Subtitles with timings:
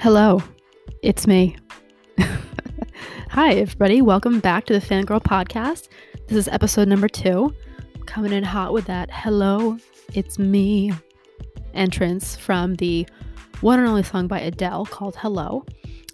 [0.00, 0.42] Hello,
[1.02, 1.58] it's me.
[3.32, 4.00] Hi, everybody.
[4.00, 5.88] Welcome back to the Fangirl Podcast.
[6.26, 7.54] This is episode number two.
[8.06, 9.76] Coming in hot with that hello,
[10.14, 10.90] it's me
[11.74, 13.06] entrance from the
[13.60, 15.66] one and only song by Adele called Hello.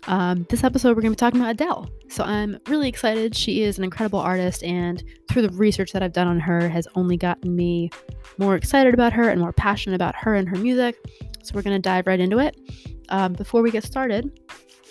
[0.08, 1.90] Um, this episode, we're going to be talking about Adele.
[2.08, 3.34] So I'm really excited.
[3.34, 6.86] She is an incredible artist, and through the research that I've done on her, has
[6.94, 7.90] only gotten me
[8.38, 10.96] more excited about her and more passionate about her and her music.
[11.42, 12.56] So we're going to dive right into it.
[13.08, 14.40] Um, before we get started,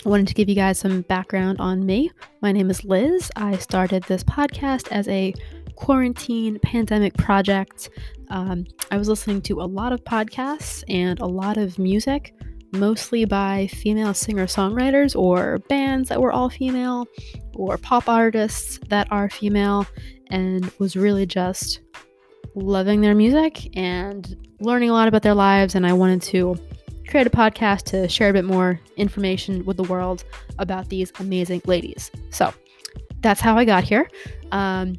[0.06, 2.12] I wanted to give you guys some background on me.
[2.42, 3.32] My name is Liz.
[3.36, 5.34] I started this podcast as a
[5.76, 7.90] quarantine pandemic project.
[8.30, 12.34] Um, I was listening to a lot of podcasts and a lot of music
[12.76, 17.08] mostly by female singer songwriters or bands that were all female
[17.56, 19.88] or pop artists that are female,
[20.30, 21.80] and was really just
[22.56, 25.76] loving their music and learning a lot about their lives.
[25.76, 26.56] And I wanted to
[27.08, 30.24] create a podcast to share a bit more information with the world
[30.60, 32.12] about these amazing ladies.
[32.32, 32.54] So
[33.22, 34.10] that's how I got here.
[34.52, 34.96] Um,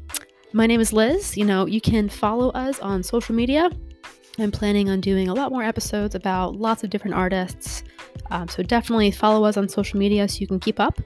[0.53, 1.37] my name is Liz.
[1.37, 3.69] You know, you can follow us on social media
[4.39, 7.83] I'm planning on doing a lot more episodes about lots of different artists.
[8.29, 10.99] Um, so definitely follow us on social media so you can keep up.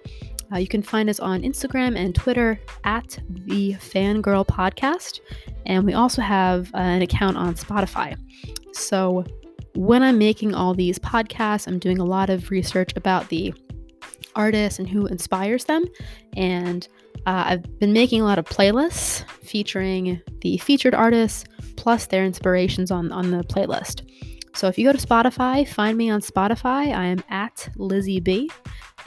[0.51, 5.21] Uh, you can find us on Instagram and Twitter at the Fangirl Podcast.
[5.65, 8.17] And we also have uh, an account on Spotify.
[8.73, 9.23] So
[9.75, 13.53] when I'm making all these podcasts, I'm doing a lot of research about the
[14.35, 15.85] artists and who inspires them.
[16.35, 16.85] And
[17.25, 21.45] uh, I've been making a lot of playlists featuring the featured artists
[21.81, 24.07] plus their inspirations on, on the playlist.
[24.53, 26.95] So if you go to Spotify, find me on Spotify.
[26.95, 28.51] I am at Lizzy B,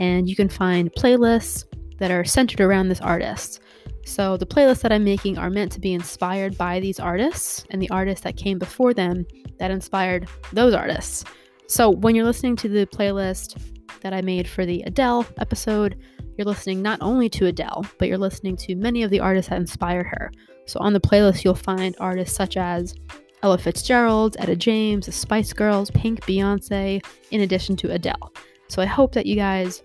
[0.00, 1.64] and you can find playlists
[1.98, 3.60] that are centered around this artist.
[4.04, 7.80] So the playlists that I'm making are meant to be inspired by these artists and
[7.80, 9.24] the artists that came before them
[9.60, 11.24] that inspired those artists.
[11.68, 13.56] So when you're listening to the playlist
[14.00, 15.96] that I made for the Adele episode,
[16.36, 19.60] you're listening not only to Adele, but you're listening to many of the artists that
[19.60, 20.32] inspired her.
[20.66, 22.94] So on the playlist, you'll find artists such as
[23.42, 28.32] Ella Fitzgerald, Etta James, the Spice Girls, Pink, Beyonce, in addition to Adele.
[28.68, 29.82] So I hope that you guys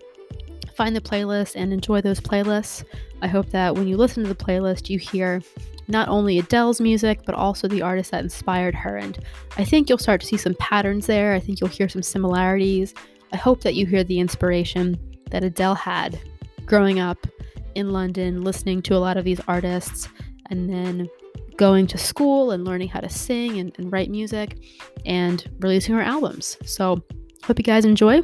[0.74, 2.84] find the playlist and enjoy those playlists.
[3.20, 5.42] I hope that when you listen to the playlist, you hear
[5.88, 8.96] not only Adele's music, but also the artists that inspired her.
[8.96, 9.18] And
[9.58, 11.34] I think you'll start to see some patterns there.
[11.34, 12.94] I think you'll hear some similarities.
[13.32, 14.98] I hope that you hear the inspiration
[15.30, 16.18] that Adele had
[16.64, 17.26] growing up
[17.74, 20.08] in London, listening to a lot of these artists
[20.50, 21.08] and then
[21.56, 24.58] going to school and learning how to sing and, and write music
[25.04, 26.56] and releasing her albums.
[26.64, 27.02] So,
[27.44, 28.22] hope you guys enjoy.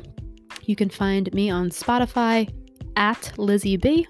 [0.65, 2.53] You can find me on Spotify
[2.97, 4.07] at Lizzy B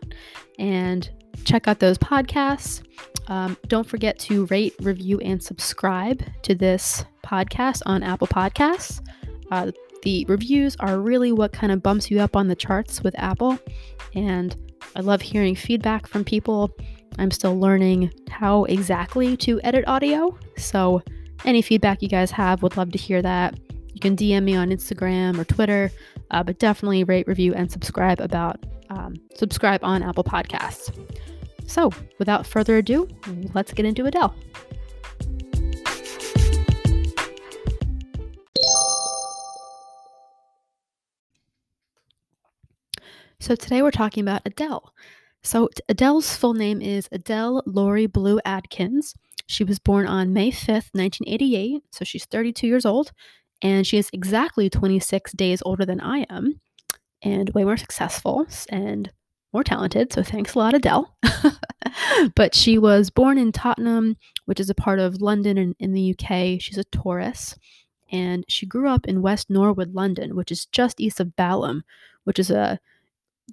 [0.59, 1.10] and
[1.44, 2.82] check out those podcasts.
[3.28, 9.00] Um, don't forget to rate, review, and subscribe to this podcast on Apple Podcasts.
[9.50, 9.72] Uh,
[10.03, 13.59] the reviews are really what kind of bumps you up on the charts with Apple,
[14.15, 14.56] and
[14.94, 16.71] I love hearing feedback from people
[17.19, 20.38] I'm still learning how exactly to edit audio.
[20.56, 21.03] So,
[21.44, 23.59] any feedback you guys have, would love to hear that.
[23.93, 25.91] You can DM me on Instagram or Twitter,
[26.31, 28.59] uh, but definitely rate, review, and subscribe about
[28.91, 30.94] um, subscribe on Apple Podcasts.
[31.66, 33.09] So, without further ado,
[33.55, 34.34] let's get into Adele.
[43.41, 44.93] So, today we're talking about Adele.
[45.46, 49.14] So, Adele's full name is Adele Laurie Blue Adkins.
[49.46, 53.12] She was born on May 5th, 1988, so she's 32 years old,
[53.62, 56.60] and she is exactly 26 days older than I am,
[57.22, 59.12] and way more successful and
[59.52, 60.12] more talented.
[60.12, 61.16] So, thanks a lot, Adele.
[62.34, 66.10] but she was born in Tottenham, which is a part of London in, in the
[66.10, 66.60] UK.
[66.60, 67.56] She's a Taurus,
[68.10, 71.84] and she grew up in West Norwood, London, which is just east of Balham,
[72.24, 72.80] which is a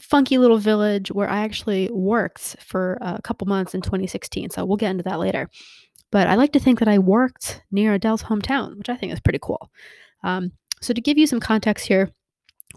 [0.01, 4.49] funky little village where I actually worked for a couple months in 2016.
[4.49, 5.49] So we'll get into that later.
[6.11, 9.19] But I like to think that I worked near Adele's hometown, which I think is
[9.19, 9.72] pretty cool.
[10.23, 10.51] Um,
[10.81, 12.11] so to give you some context here,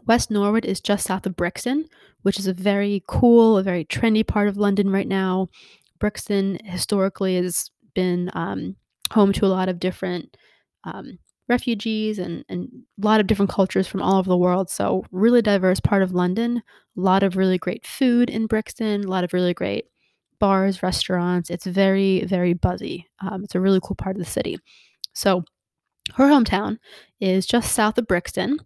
[0.06, 1.86] West Norwood is just south of Brixton,
[2.22, 5.48] which is a very cool, a very trendy part of London right now.
[5.98, 8.76] Brixton historically has been um,
[9.10, 10.36] home to a lot of different
[10.84, 12.68] um, refugees and, and
[13.02, 14.68] a lot of different cultures from all over the world.
[14.70, 16.62] So, really diverse part of London.
[16.96, 19.86] A lot of really great food in Brixton, a lot of really great
[20.38, 21.50] bars, restaurants.
[21.50, 23.06] It's very, very buzzy.
[23.20, 24.58] Um, it's a really cool part of the city.
[25.14, 25.44] So,
[26.14, 26.78] her hometown
[27.20, 28.58] is just south of Brixton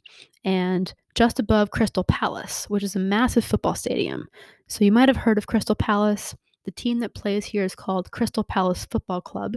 [0.44, 4.28] and just above Crystal Palace, which is a massive football stadium.
[4.68, 6.34] So, you might have heard of Crystal Palace.
[6.64, 9.56] The team that plays here is called Crystal Palace Football Club,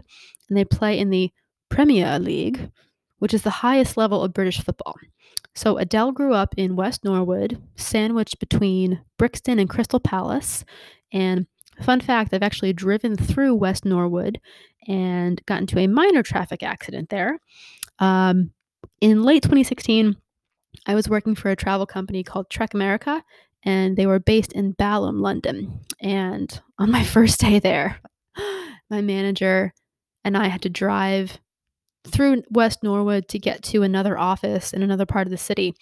[0.50, 1.31] and they play in the
[1.70, 2.70] Premier League,
[3.19, 4.95] which is the highest level of British football.
[5.56, 10.65] So Adele grew up in West Norwood, sandwiched between Brixton and Crystal Palace.
[11.12, 11.45] And
[11.81, 14.39] fun fact, I've actually driven through West Norwood
[14.88, 17.39] and got into a minor traffic accident there.
[18.00, 18.51] Um,
[19.00, 20.15] in late 2016,
[20.88, 23.24] I was working for a travel company called Trek America,
[23.63, 25.81] and they were based in Balham, London.
[26.01, 28.00] And on my first day there,
[28.89, 29.74] my manager
[30.24, 31.39] and I had to drive
[32.08, 35.76] through West Norwood to get to another office in another part of the city.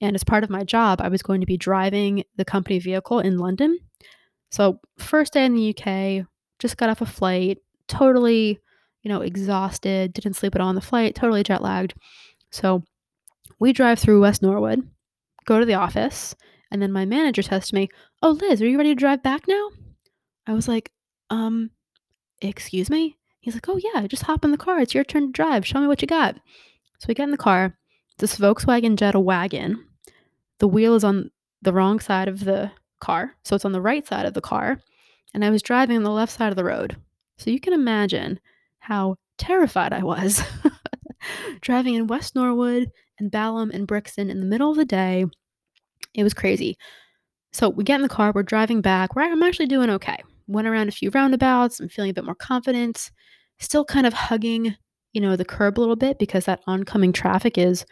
[0.00, 3.20] And as part of my job, I was going to be driving the company vehicle
[3.20, 3.78] in London.
[4.50, 6.26] So, first day in the UK,
[6.58, 8.58] just got off a flight, totally,
[9.02, 11.94] you know, exhausted, didn't sleep at all on the flight, totally jet lagged.
[12.50, 12.82] So,
[13.60, 14.88] we drive through West Norwood,
[15.44, 16.34] go to the office,
[16.70, 17.88] and then my manager to me,
[18.22, 19.68] Oh, Liz, are you ready to drive back now?
[20.46, 20.90] I was like,
[21.28, 21.70] Um,
[22.40, 23.16] excuse me?
[23.40, 24.80] He's like, Oh, yeah, just hop in the car.
[24.80, 25.66] It's your turn to drive.
[25.66, 26.36] Show me what you got.
[26.98, 27.76] So we get in the car.
[28.18, 29.84] This Volkswagen Jetta wagon.
[30.58, 31.30] The wheel is on
[31.62, 32.70] the wrong side of the
[33.00, 33.34] car.
[33.44, 34.78] So it's on the right side of the car.
[35.32, 36.96] And I was driving on the left side of the road.
[37.38, 38.38] So you can imagine
[38.78, 40.42] how terrified I was
[41.62, 45.24] driving in West Norwood and Balham and Brixton in the middle of the day.
[46.12, 46.76] It was crazy.
[47.52, 49.14] So we get in the car, we're driving back.
[49.14, 51.80] We're, I'm actually doing okay went around a few roundabouts.
[51.80, 53.10] I'm feeling a bit more confident.
[53.60, 54.76] Still kind of hugging,
[55.12, 57.84] you know, the curb a little bit because that oncoming traffic is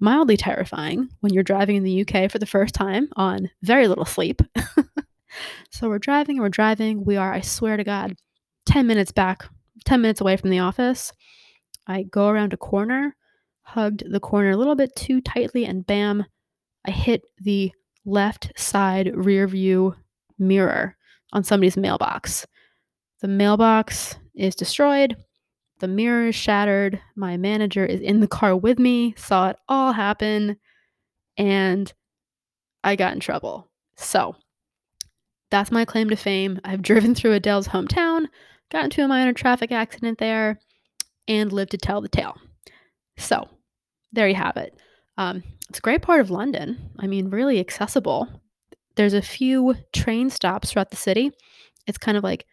[0.00, 4.04] mildly terrifying when you're driving in the UK for the first time on very little
[4.04, 4.42] sleep.
[5.70, 7.04] so we're driving, we're driving.
[7.04, 8.16] We are, I swear to God,
[8.66, 9.46] 10 minutes back,
[9.84, 11.12] 10 minutes away from the office.
[11.86, 13.16] I go around a corner,
[13.62, 16.24] hugged the corner a little bit too tightly, and bam,
[16.86, 17.72] I hit the
[18.04, 19.94] left side rear view
[20.38, 20.96] mirror
[21.32, 22.46] on somebody's mailbox.
[23.20, 25.16] The mailbox is destroyed.
[25.78, 27.00] The mirror is shattered.
[27.16, 30.56] My manager is in the car with me, saw it all happen,
[31.36, 31.92] and
[32.82, 33.68] I got in trouble.
[33.96, 34.36] So
[35.50, 36.60] that's my claim to fame.
[36.64, 38.26] I've driven through Adele's hometown,
[38.70, 40.58] got into a minor traffic accident there,
[41.28, 42.36] and lived to tell the tale.
[43.18, 43.48] So
[44.12, 44.78] there you have it.
[45.18, 46.90] Um, it's a great part of London.
[46.98, 48.28] I mean, really accessible.
[48.96, 51.32] There's a few train stops throughout the city.
[51.86, 52.46] It's kind of like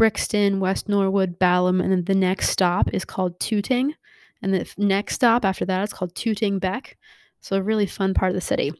[0.00, 3.94] Brixton, West Norwood, Balham, and then the next stop is called Tooting.
[4.40, 6.96] And the next stop after that is called Tooting Bec.
[7.42, 8.72] So, a really fun part of the city.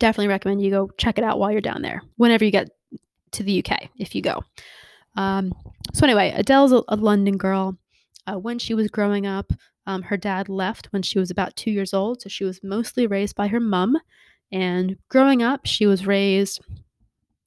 [0.00, 2.70] Definitely recommend you go check it out while you're down there, whenever you get
[3.30, 4.42] to the UK, if you go.
[5.14, 5.54] Um,
[5.94, 7.78] so, anyway, Adele's a, a London girl.
[8.26, 9.52] Uh, when she was growing up,
[9.86, 12.22] um, her dad left when she was about two years old.
[12.22, 13.96] So, she was mostly raised by her mum
[14.50, 16.60] and growing up, she was raised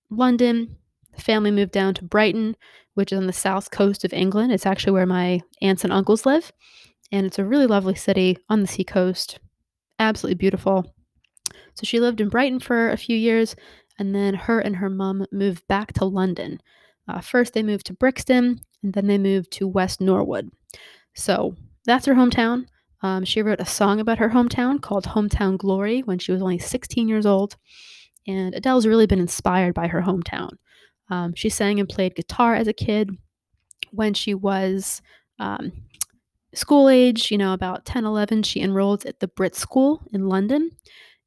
[0.09, 0.77] London.
[1.15, 2.56] The family moved down to Brighton,
[2.94, 4.51] which is on the south coast of England.
[4.51, 6.51] It's actually where my aunts and uncles live.
[7.12, 9.39] And it's a really lovely city on the seacoast.
[10.00, 10.94] Absolutely beautiful.
[11.75, 13.56] So she lived in Brighton for a few years,
[13.98, 16.60] and then her and her mum moved back to London.
[17.07, 20.50] Uh, first, they moved to Brixton, and then they moved to West Norwood.
[21.15, 21.56] So
[21.86, 22.65] that's her hometown.
[23.01, 26.57] Um, she wrote a song about her hometown called Hometown Glory when she was only
[26.57, 27.57] 16 years old.
[28.25, 30.51] And Adele's really been inspired by her hometown.
[31.09, 33.09] Um, she sang and played guitar as a kid.
[33.91, 35.01] When she was
[35.39, 35.71] um,
[36.53, 40.72] school age, you know, about 10, 11, she enrolled at the Brit School in London.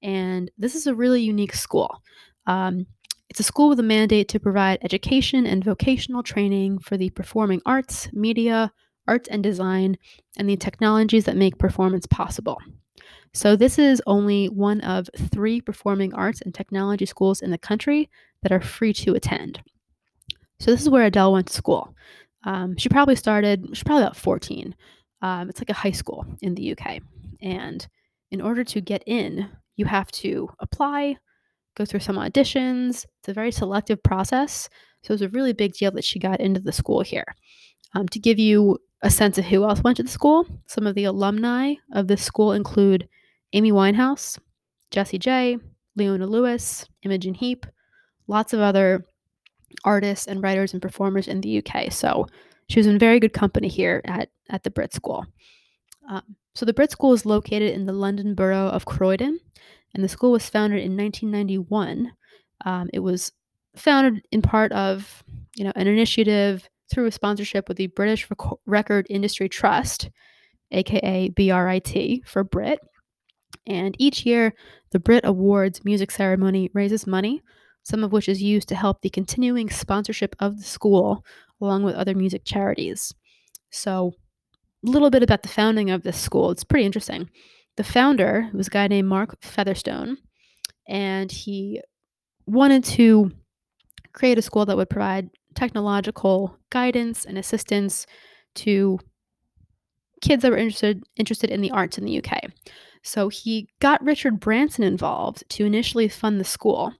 [0.02, 2.02] And this is a really unique school.
[2.46, 2.86] Um,
[3.28, 7.60] it's a school with a mandate to provide education and vocational training for the performing
[7.66, 8.72] arts, media,
[9.08, 9.98] arts and design,
[10.38, 12.58] and the technologies that make performance possible.
[13.34, 18.08] So, this is only one of three performing arts and technology schools in the country
[18.42, 19.60] that are free to attend.
[20.60, 21.94] So, this is where Adele went to school.
[22.44, 24.74] Um, she probably started, she's probably about 14.
[25.22, 27.00] Um, it's like a high school in the UK.
[27.42, 27.86] And
[28.30, 31.16] in order to get in, you have to apply,
[31.76, 33.04] go through some auditions.
[33.20, 34.68] It's a very selective process.
[35.02, 37.26] So, it was a really big deal that she got into the school here.
[37.94, 40.46] Um, to give you a sense of who else went to the school.
[40.66, 43.08] Some of the alumni of this school include
[43.52, 44.38] Amy Winehouse,
[44.90, 45.58] Jessie J,
[45.96, 47.66] Leona Lewis, Imogen Heap,
[48.26, 49.04] lots of other
[49.84, 51.92] artists and writers and performers in the UK.
[51.92, 52.26] So
[52.68, 55.26] she was in very good company here at, at the Brit School.
[56.08, 59.38] Um, so the Brit School is located in the London borough of Croydon,
[59.94, 62.12] and the school was founded in 1991.
[62.64, 63.32] Um, it was
[63.76, 65.22] founded in part of
[65.54, 70.08] you know an initiative through a sponsorship with the British Rec- Record Industry Trust,
[70.70, 72.80] aka BRIT for Brit.
[73.66, 74.54] And each year,
[74.92, 77.42] the Brit Awards music ceremony raises money,
[77.86, 81.24] some of which is used to help the continuing sponsorship of the school,
[81.60, 83.14] along with other music charities.
[83.70, 84.14] So,
[84.84, 86.50] a little bit about the founding of this school.
[86.50, 87.30] It's pretty interesting.
[87.76, 90.16] the founder was a guy named Mark Featherstone,
[90.88, 91.80] and he
[92.46, 93.30] wanted to
[94.14, 98.04] create a school that would provide technological guidance and assistance
[98.56, 98.98] to
[100.22, 102.50] kids that were interested interested in the arts in the UK.
[103.04, 106.92] So he got Richard Branson involved to initially fund the school.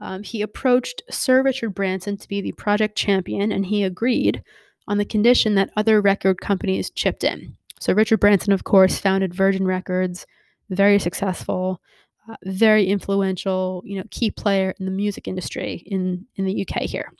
[0.00, 4.42] Um, he approached Sir Richard Branson to be the project champion, and he agreed
[4.88, 7.56] on the condition that other record companies chipped in.
[7.80, 10.26] So Richard Branson, of course, founded Virgin Records,
[10.70, 11.80] very successful,
[12.28, 16.82] uh, very influential, you know, key player in the music industry in in the UK
[16.82, 17.12] here.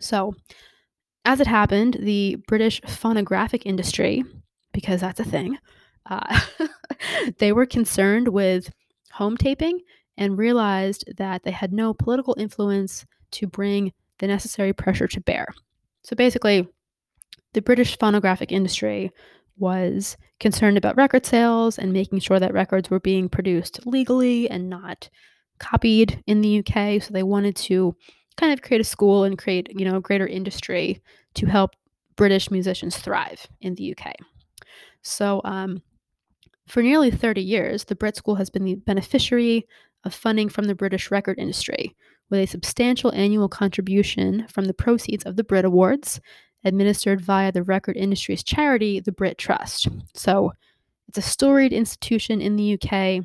[0.00, 0.34] So,
[1.24, 4.24] as it happened, the British phonographic industry,
[4.72, 5.58] because that's a thing,
[6.06, 6.40] uh,
[7.38, 8.72] they were concerned with
[9.12, 9.80] home taping
[10.16, 15.46] and realized that they had no political influence to bring the necessary pressure to bear.
[16.02, 16.68] So basically,
[17.52, 19.10] the British phonographic industry
[19.56, 24.68] was concerned about record sales and making sure that records were being produced legally and
[24.68, 25.08] not
[25.58, 27.02] copied in the UK.
[27.02, 27.94] So they wanted to
[28.36, 31.00] kind of create a school and create, you know, a greater industry
[31.34, 31.70] to help
[32.16, 34.14] British musicians thrive in the UK.
[35.02, 35.82] So um,
[36.66, 39.66] for nearly 30 years, the Brit School has been the beneficiary
[40.04, 41.94] of funding from the British record industry,
[42.30, 46.20] with a substantial annual contribution from the proceeds of the Brit Awards
[46.64, 49.88] administered via the record industry's charity, the Brit Trust.
[50.14, 50.52] So
[51.08, 53.24] it's a storied institution in the UK.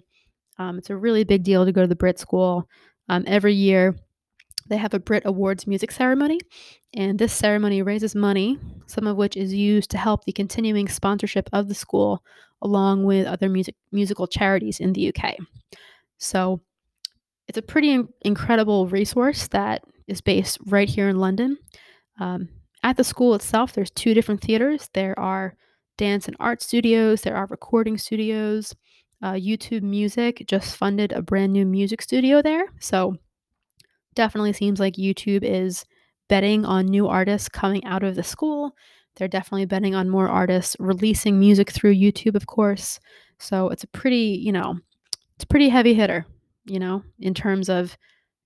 [0.57, 2.67] Um, it's a really big deal to go to the Brit School.
[3.07, 3.95] Um, every year,
[4.67, 6.39] they have a Brit Awards music ceremony,
[6.93, 11.49] and this ceremony raises money, some of which is used to help the continuing sponsorship
[11.53, 12.23] of the school,
[12.61, 15.37] along with other music musical charities in the UK.
[16.19, 16.61] So,
[17.49, 21.57] it's a pretty in- incredible resource that is based right here in London.
[22.19, 22.47] Um,
[22.83, 24.89] at the school itself, there's two different theaters.
[24.93, 25.55] There are
[25.97, 28.73] dance and art studios, there are recording studios.
[29.21, 32.65] Uh, YouTube Music just funded a brand new music studio there.
[32.79, 33.17] So
[34.13, 35.83] definitely seems like YouTube is
[36.29, 38.75] betting on new artists coming out of the school.
[39.15, 42.99] They're definitely betting on more artists releasing music through YouTube, of course.
[43.39, 44.77] So it's a pretty, you know,
[45.35, 46.25] it's a pretty heavy hitter,
[46.69, 47.97] you know, in terms of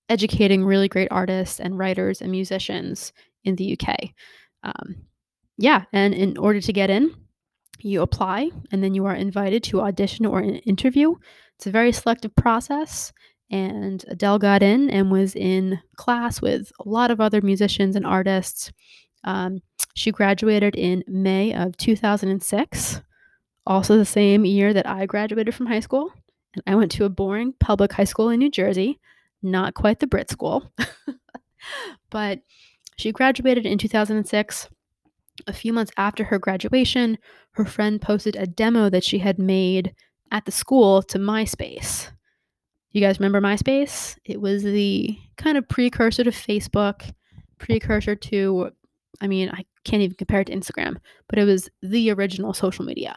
[0.09, 3.13] educating really great artists and writers and musicians
[3.43, 4.09] in the UK.
[4.63, 4.95] Um,
[5.57, 7.13] yeah, and in order to get in,
[7.79, 11.15] you apply and then you are invited to audition or an interview.
[11.57, 13.11] It's a very selective process.
[13.51, 18.05] And Adele got in and was in class with a lot of other musicians and
[18.05, 18.71] artists.
[19.23, 19.59] Um,
[19.95, 23.01] she graduated in May of 2006,
[23.67, 26.11] also the same year that I graduated from high school.
[26.55, 28.99] And I went to a boring public high school in New Jersey,
[29.41, 30.71] not quite the Brit school.
[32.09, 32.41] but
[32.97, 34.69] she graduated in 2006.
[35.47, 37.17] A few months after her graduation,
[37.53, 39.95] her friend posted a demo that she had made
[40.31, 42.11] at the school to MySpace.
[42.91, 44.17] You guys remember MySpace?
[44.25, 47.11] It was the kind of precursor to Facebook,
[47.57, 48.69] precursor to,
[49.21, 52.85] I mean, I can't even compare it to Instagram, but it was the original social
[52.85, 53.15] media.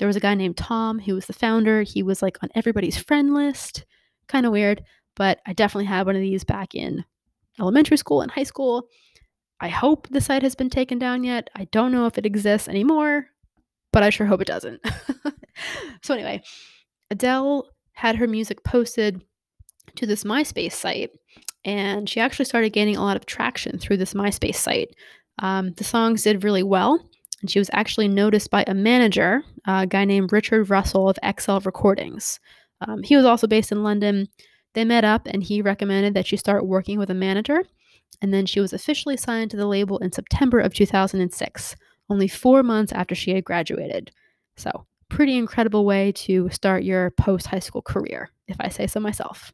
[0.00, 1.82] There was a guy named Tom who was the founder.
[1.82, 3.84] He was like on everybody's friend list.
[4.28, 4.82] Kind of weird,
[5.14, 7.04] but I definitely had one of these back in
[7.60, 8.88] elementary school and high school.
[9.60, 11.50] I hope the site has been taken down yet.
[11.54, 13.26] I don't know if it exists anymore,
[13.92, 14.80] but I sure hope it doesn't.
[16.02, 16.42] so, anyway,
[17.10, 19.22] Adele had her music posted
[19.96, 21.10] to this MySpace site,
[21.62, 24.94] and she actually started gaining a lot of traction through this MySpace site.
[25.40, 27.06] Um, the songs did really well,
[27.40, 31.58] and she was actually noticed by a manager, a guy named Richard Russell of XL
[31.64, 32.38] Recordings.
[32.86, 34.28] Um, he was also based in London.
[34.74, 37.64] They met up, and he recommended that she start working with a manager
[38.22, 41.76] and then she was officially signed to the label in September of 2006,
[42.08, 44.10] only four months after she had graduated.
[44.56, 49.00] So, pretty incredible way to start your post high school career, if I say so
[49.00, 49.52] myself.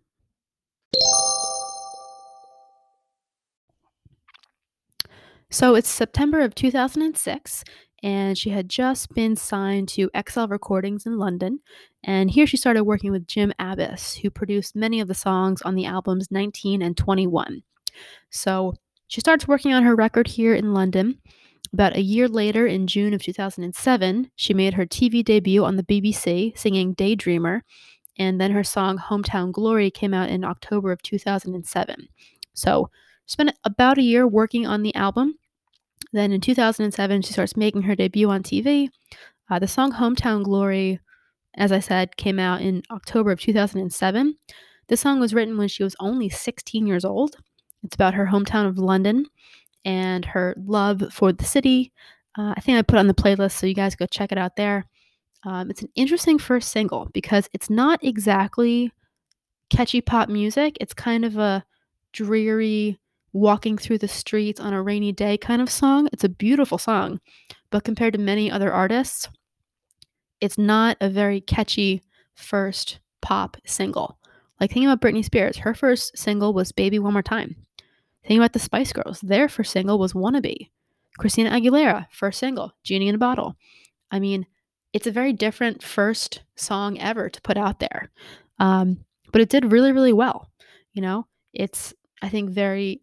[5.50, 7.65] So, it's September of 2006,
[8.03, 11.61] and she had just been signed to XL Recordings in London.
[12.05, 15.75] And here she started working with Jim Abbiss, who produced many of the songs on
[15.75, 17.62] the albums 19 and 21.
[18.31, 18.75] So
[19.09, 21.19] she starts working on her record here in London.
[21.73, 25.83] About a year later, in June of 2007, she made her TV debut on the
[25.83, 27.62] BBC singing Daydreamer,
[28.19, 32.09] and then her song Hometown Glory came out in October of 2007.
[32.55, 32.91] So,
[33.26, 35.38] spent about a year working on the album.
[36.12, 38.88] Then in 2007, she starts making her debut on TV.
[39.50, 41.00] Uh, the song Hometown Glory,
[41.56, 44.37] as I said, came out in October of 2007.
[44.88, 47.37] This song was written when she was only 16 years old.
[47.83, 49.26] It's about her hometown of London
[49.85, 51.92] and her love for the city.
[52.37, 54.56] Uh, I think I put on the playlist, so you guys go check it out
[54.56, 54.85] there.
[55.45, 58.92] Um, it's an interesting first single because it's not exactly
[59.71, 60.76] catchy pop music.
[60.80, 61.64] It's kind of a
[62.12, 62.99] dreary,
[63.37, 66.09] walking through the streets on a rainy day kind of song.
[66.12, 67.21] It's a beautiful song,
[67.71, 69.28] but compared to many other artists,
[70.40, 72.02] it's not a very catchy
[72.35, 74.19] first pop single.
[74.59, 77.57] Like thinking about Britney Spears, her first single was Baby One More Time.
[78.23, 80.71] Thinking about the Spice Girls, their first single was Wannabe.
[81.19, 83.55] Christina Aguilera, first single, Genie in a Bottle.
[84.11, 84.47] I mean,
[84.95, 88.11] it's a very different first song ever to put out there.
[88.59, 90.50] Um, but it did really, really well.
[90.95, 93.02] You know, it's, I think, very,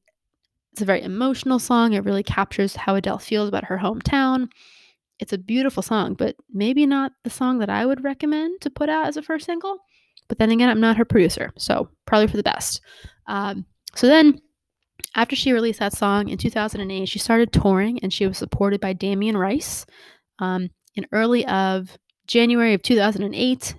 [0.74, 1.94] it's a very emotional song.
[1.94, 4.50] It really captures how Adele feels about her hometown.
[5.20, 8.90] It's a beautiful song, but maybe not the song that I would recommend to put
[8.90, 9.78] out as a first single.
[10.28, 12.82] But then again, I'm not her producer, so probably for the best.
[13.28, 14.42] Um, so then,
[15.14, 18.94] after she released that song in 2008, she started touring and she was supported by
[18.94, 19.86] Damien Rice.
[20.40, 23.76] Um, in early of January of 2008,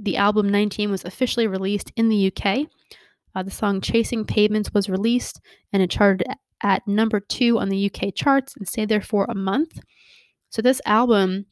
[0.00, 2.68] the album 19 was officially released in the UK.
[3.34, 5.40] Uh, the song Chasing Pavements was released
[5.72, 6.26] and it charted
[6.62, 9.80] at number two on the UK charts and stayed there for a month.
[10.50, 11.46] So this album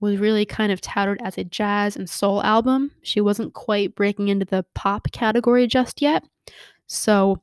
[0.00, 2.90] was really kind of touted as a jazz and soul album.
[3.02, 6.24] She wasn't quite breaking into the pop category just yet.
[6.88, 7.40] So,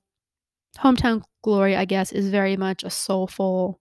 [0.78, 3.80] Hometown Glory, I guess, is very much a soulful,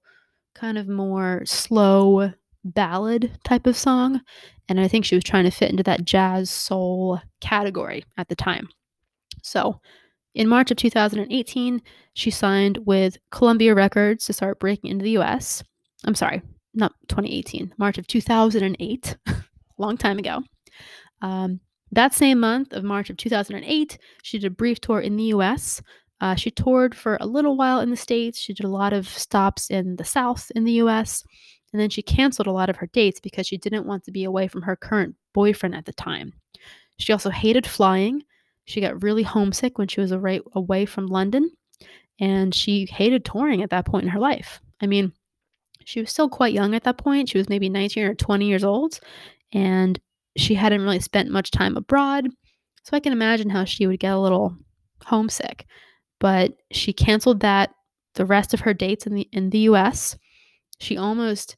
[0.55, 2.33] kind of more slow
[2.65, 4.21] ballad type of song.
[4.69, 8.37] And I think she was trying to fit into that jazz soul category at the
[8.37, 8.69] time.
[9.49, 9.81] So,
[10.35, 11.83] in March of 2018,
[12.15, 15.65] she signed with Columbia Records to start breaking into the US.
[16.05, 16.43] I'm sorry,
[16.75, 19.17] not 2018, March of 2008,
[19.79, 20.43] long time ago.
[21.23, 21.61] Um,
[21.93, 25.83] that same month of March of 2008, she did a brief tour in the US.
[26.21, 28.39] Uh, she toured for a little while in the States.
[28.39, 31.25] She did a lot of stops in the South in the US.
[31.73, 34.25] And then she canceled a lot of her dates because she didn't want to be
[34.25, 36.33] away from her current boyfriend at the time.
[36.99, 38.23] She also hated flying.
[38.69, 41.51] She got really homesick when she was away, from London.
[42.21, 44.61] And she hated touring at that point in her life.
[44.83, 45.15] I mean,
[45.87, 47.31] she was still quite young at that point.
[47.31, 49.01] She was maybe 19 or 20 years old,
[49.55, 49.99] and
[50.37, 52.29] she hadn't really spent much time abroad.
[52.83, 54.55] So I can imagine how she would get a little
[55.03, 55.65] homesick.
[56.21, 57.71] But she canceled that
[58.17, 60.15] the rest of her dates in the in the US.
[60.79, 61.57] She almost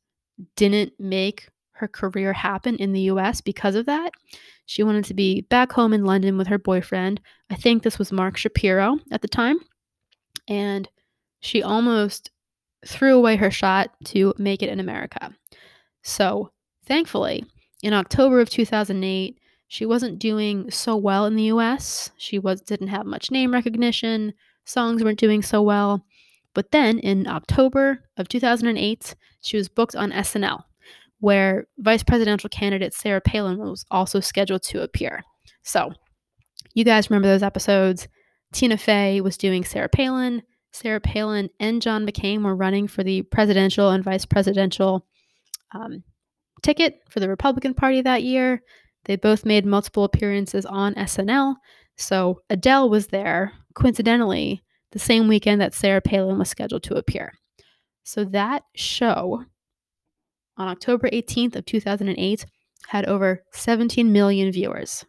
[0.54, 1.48] didn't make
[1.80, 4.12] her career happen in the US because of that.
[4.66, 7.20] She wanted to be back home in London with her boyfriend.
[7.50, 9.58] I think this was Mark Shapiro at the time.
[10.46, 10.88] And
[11.40, 12.30] she almost
[12.86, 15.34] threw away her shot to make it in America.
[16.02, 16.52] So,
[16.84, 17.44] thankfully,
[17.82, 19.38] in October of 2008,
[19.68, 22.10] she wasn't doing so well in the US.
[22.16, 26.04] She was didn't have much name recognition, songs weren't doing so well.
[26.54, 30.64] But then in October of 2008, she was booked on SNL,
[31.20, 35.22] where vice presidential candidate Sarah Palin was also scheduled to appear.
[35.62, 35.92] So,
[36.74, 38.08] you guys remember those episodes?
[38.52, 43.22] Tina Fey was doing Sarah Palin, Sarah Palin and John McCain were running for the
[43.22, 45.06] presidential and vice presidential
[45.72, 46.02] um,
[46.62, 48.62] ticket for the Republican Party that year.
[49.04, 51.56] They both made multiple appearances on SNL.
[51.96, 57.32] So Adele was there, coincidentally, the same weekend that Sarah Palin was scheduled to appear.
[58.04, 59.44] So that show
[60.60, 62.44] on October 18th of 2008
[62.88, 65.06] had over 17 million viewers.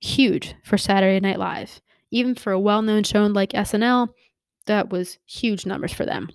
[0.00, 1.80] Huge for Saturday Night Live.
[2.10, 4.08] Even for a well-known show like SNL,
[4.66, 6.28] that was huge numbers for them.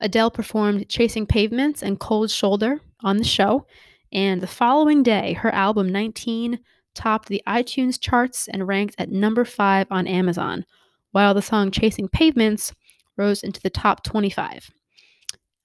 [0.00, 3.66] Adele performed Chasing Pavements and Cold Shoulder on the show,
[4.12, 6.58] and the following day, her album 19
[6.94, 10.66] topped the iTunes charts and ranked at number 5 on Amazon,
[11.12, 12.74] while the song Chasing Pavements
[13.16, 14.70] rose into the top 25.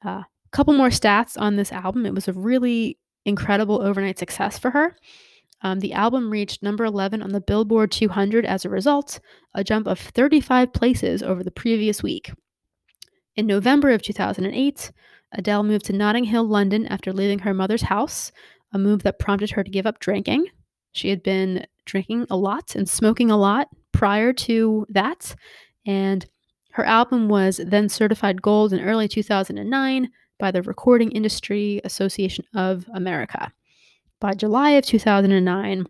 [0.05, 2.05] A uh, couple more stats on this album.
[2.05, 4.95] It was a really incredible overnight success for her.
[5.61, 9.19] Um, the album reached number 11 on the Billboard 200 as a result,
[9.53, 12.31] a jump of 35 places over the previous week.
[13.35, 14.91] In November of 2008,
[15.33, 18.31] Adele moved to Notting Hill, London after leaving her mother's house,
[18.73, 20.45] a move that prompted her to give up drinking.
[20.91, 25.35] She had been drinking a lot and smoking a lot prior to that,
[25.85, 26.25] and
[26.71, 32.85] her album was then certified gold in early 2009 by the Recording Industry Association of
[32.93, 33.51] America.
[34.19, 35.85] By July of 2009,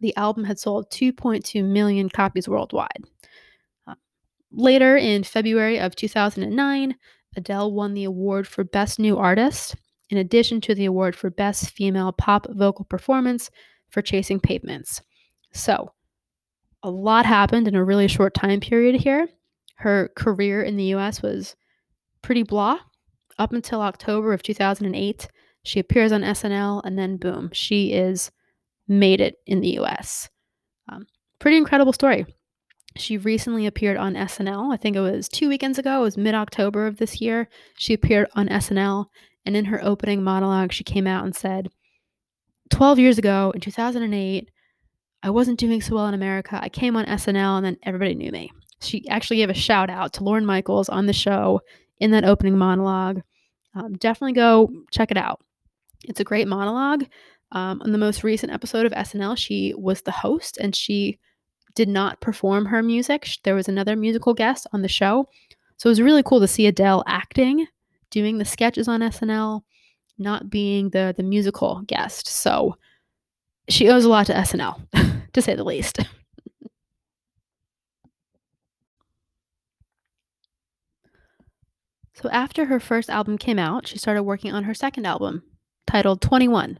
[0.00, 3.04] the album had sold 2.2 million copies worldwide.
[3.86, 3.94] Uh,
[4.52, 6.94] later in February of 2009,
[7.36, 9.74] Adele won the award for Best New Artist,
[10.10, 13.50] in addition to the award for Best Female Pop Vocal Performance
[13.90, 15.02] for Chasing Pavements.
[15.52, 15.92] So,
[16.82, 19.28] a lot happened in a really short time period here.
[19.76, 21.56] Her career in the US was
[22.22, 22.78] pretty blah
[23.40, 25.28] up until October of 2008
[25.62, 28.30] She appears on SNL, and then boom, she is
[28.86, 30.28] made it in the US.
[30.88, 31.06] Um,
[31.38, 32.26] pretty incredible story.
[32.96, 34.72] She recently appeared on SNL.
[34.72, 36.00] I think it was two weekends ago.
[36.00, 37.48] It was mid October of this year.
[37.76, 39.06] She appeared on SNL,
[39.46, 41.68] and in her opening monologue, she came out and said,
[42.70, 44.50] 12 years ago in 2008,
[45.22, 46.58] I wasn't doing so well in America.
[46.60, 48.50] I came on SNL, and then everybody knew me.
[48.80, 51.60] She actually gave a shout out to Lorne Michaels on the show
[51.98, 53.20] in that opening monologue.
[53.74, 55.40] Um, definitely go check it out.
[56.04, 57.04] It's a great monologue.
[57.52, 61.18] Um, on the most recent episode of SNL, she was the host and she
[61.74, 63.28] did not perform her music.
[63.42, 65.28] There was another musical guest on the show.
[65.76, 67.66] So it was really cool to see Adele acting,
[68.10, 69.62] doing the sketches on SNL,
[70.18, 72.28] not being the the musical guest.
[72.28, 72.76] So
[73.68, 74.80] she owes a lot to SNL,
[75.32, 76.00] to say the least.
[82.20, 85.42] So after her first album came out, she started working on her second album,
[85.86, 86.78] titled 21.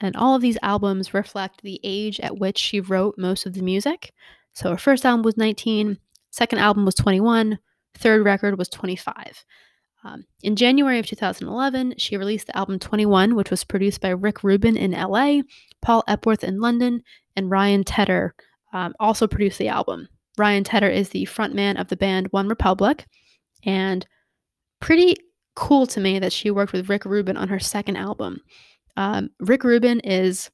[0.00, 3.62] And all of these albums reflect the age at which she wrote most of the
[3.62, 4.12] music.
[4.52, 5.98] So her first album was 19,
[6.30, 7.58] second album was 21,
[7.94, 9.44] third record was 25.
[10.04, 14.44] Um, in January of 2011, she released the album 21, which was produced by Rick
[14.44, 15.40] Rubin in LA,
[15.80, 17.02] Paul Epworth in London,
[17.34, 18.34] and Ryan Tedder
[18.72, 20.08] um, also produced the album.
[20.36, 23.06] Ryan Tedder is the frontman of the band One Republic,
[23.64, 24.06] and
[24.80, 25.16] pretty
[25.54, 28.40] cool to me that she worked with Rick Rubin on her second album.
[28.96, 30.50] Um, Rick Rubin is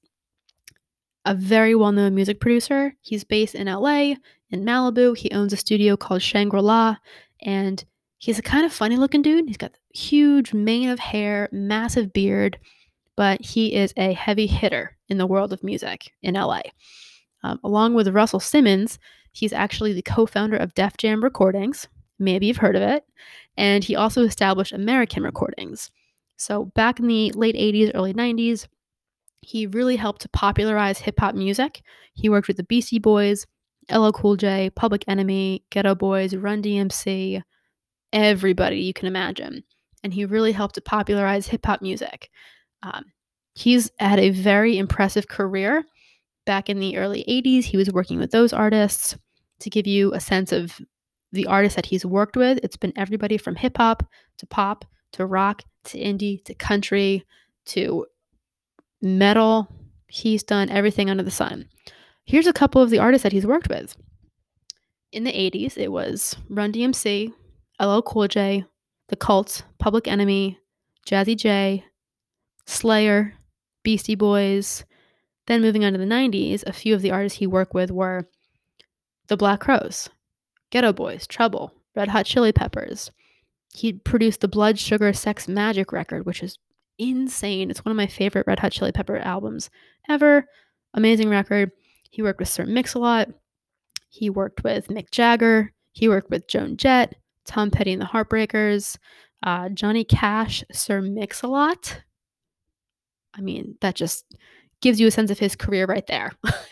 [1.24, 2.94] a very well known music producer.
[3.00, 4.14] He's based in LA,
[4.50, 5.16] in Malibu.
[5.16, 6.96] He owns a studio called Shangri La,
[7.42, 7.84] and
[8.18, 9.48] he's a kind of funny looking dude.
[9.48, 12.58] He's got huge mane of hair, massive beard,
[13.16, 16.62] but he is a heavy hitter in the world of music in LA.
[17.42, 18.98] Um, along with Russell Simmons,
[19.32, 21.88] he's actually the co founder of Def Jam Recordings.
[22.18, 23.04] Maybe you've heard of it
[23.56, 25.90] and he also established American recordings.
[26.36, 28.66] So, back in the late 80s, early 90s,
[29.40, 31.82] he really helped to popularize hip hop music.
[32.14, 33.46] He worked with the Beastie Boys,
[33.90, 37.42] LL Cool J, Public Enemy, Geto Boys, Run DMC,
[38.12, 39.62] everybody you can imagine.
[40.02, 42.30] And he really helped to popularize hip hop music.
[42.82, 43.04] Um,
[43.54, 45.84] he's had a very impressive career.
[46.46, 49.16] Back in the early 80s, he was working with those artists.
[49.60, 50.78] To give you a sense of
[51.34, 54.02] the artists that he's worked with, it's been everybody from hip hop
[54.38, 57.24] to pop to rock to indie to country
[57.66, 58.06] to
[59.02, 59.68] metal.
[60.08, 61.68] He's done everything under the sun.
[62.24, 63.96] Here's a couple of the artists that he's worked with.
[65.12, 67.32] In the 80s, it was Run DMC,
[67.80, 68.64] LL Cool J,
[69.08, 70.58] The Cults, Public Enemy,
[71.06, 71.84] Jazzy Jay,
[72.66, 73.34] Slayer,
[73.82, 74.84] Beastie Boys.
[75.46, 78.28] Then moving on to the 90s, a few of the artists he worked with were
[79.28, 80.08] The Black Crowes,
[80.74, 83.12] Geto Boys, Trouble, Red Hot Chili Peppers.
[83.72, 86.58] He produced the Blood Sugar Sex Magik record, which is
[86.98, 87.70] insane.
[87.70, 89.70] It's one of my favorite Red Hot Chili Pepper albums
[90.08, 90.46] ever.
[90.92, 91.70] Amazing record.
[92.10, 93.28] He worked with Sir Mix-a-Lot.
[94.08, 95.72] He worked with Mick Jagger.
[95.92, 97.14] He worked with Joan Jett,
[97.46, 98.96] Tom Petty and the Heartbreakers,
[99.44, 102.02] uh, Johnny Cash, Sir Mix-a-Lot.
[103.32, 104.24] I mean, that just
[104.80, 106.32] gives you a sense of his career right there.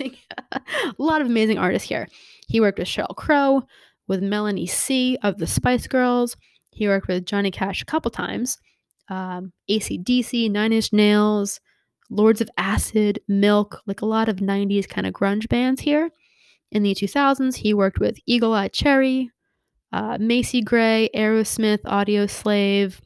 [0.53, 2.09] a lot of amazing artists here.
[2.49, 3.63] He worked with Sheryl Crow,
[4.09, 6.37] with Melanie C of the Spice Girls.
[6.71, 8.59] He worked with Johnny Cash a couple times.
[9.09, 11.61] Um, ACDC, Nine Inch Nails,
[12.11, 16.11] Lords of Acid, Milk, like a lot of 90s kind of grunge bands here.
[16.71, 19.31] In the 2000s, he worked with Eagle Eye Cherry,
[19.93, 22.99] uh, Macy Gray, Aerosmith, Audioslave,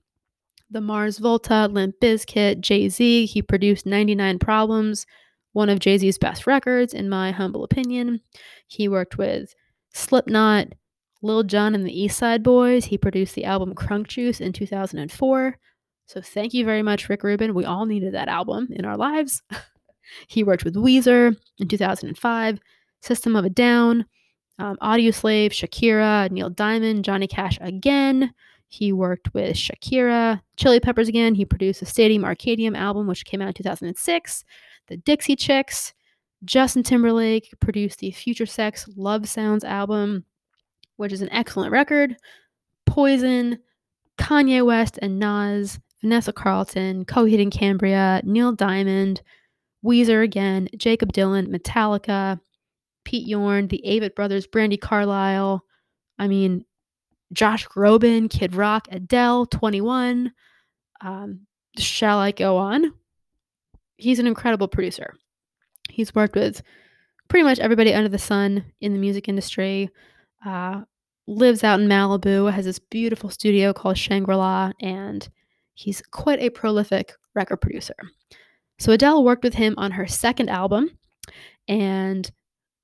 [0.71, 3.27] The Mars Volta, Limp Bizkit, Jay Z.
[3.27, 5.07] He produced 99 Problems,
[5.53, 8.21] one of Jay Z's best records, in my humble opinion.
[8.69, 9.55] He worked with
[9.93, 10.69] Slipknot,
[11.27, 12.85] Lil Jon and the East Side Boyz.
[12.85, 15.59] He produced the album Crunk Juice in 2004.
[16.07, 17.53] So thank you very much, Rick Rubin.
[17.53, 19.43] We all needed that album in our lives.
[20.29, 22.59] he worked with Weezer in 2005,
[23.01, 24.07] System of a Down,
[24.59, 28.33] um, Audioslave, Shakira, Neil Diamond, Johnny Cash again.
[28.69, 31.35] He worked with Shakira, Chili Peppers again.
[31.35, 34.45] He produced the Stadium Arcadium album, which came out in 2006,
[34.87, 35.93] the Dixie Chicks.
[36.45, 40.25] Justin Timberlake produced the Future Sex Love Sounds album
[40.97, 42.17] which is an excellent record.
[42.87, 43.59] Poison,
[44.19, 49.23] Kanye West and Nas, Vanessa Carlton, Coheed and Cambria, Neil Diamond,
[49.85, 52.41] Weezer again, Jakob Dylan, Metallica,
[53.05, 55.65] Pete Yorn, the Avett Brothers, Brandi Carlile,
[56.19, 56.65] I mean,
[57.33, 60.33] Josh Groban, Kid Rock, Adele, 21.
[61.01, 61.41] Um,
[61.79, 62.93] shall I go on?
[63.97, 65.15] He's an incredible producer.
[65.89, 66.63] He's worked with
[67.29, 69.91] pretty much everybody under the sun in the music industry
[70.47, 70.83] uh,
[71.27, 75.29] lives out in Malibu, has this beautiful studio called Shangri La, and
[75.75, 77.97] he's quite a prolific record producer.
[78.79, 80.91] So Adele worked with him on her second album,
[81.67, 82.31] and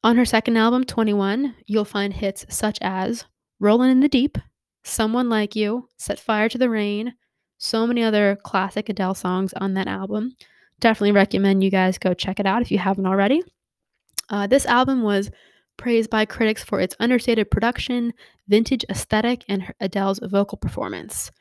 [0.03, 3.25] on her second album, 21, you'll find hits such as
[3.61, 4.37] Rollin' in the Deep,
[4.83, 7.15] Someone Like You, Set Fire to the Rain,
[7.59, 10.35] so many other classic Adele songs on that album.
[10.81, 13.45] Definitely recommend you guys go check it out if you haven't already.
[14.29, 15.31] Uh, this album was
[15.83, 18.15] praised by critics for its understated production,
[18.47, 21.33] vintage aesthetic, and Adele's vocal performance.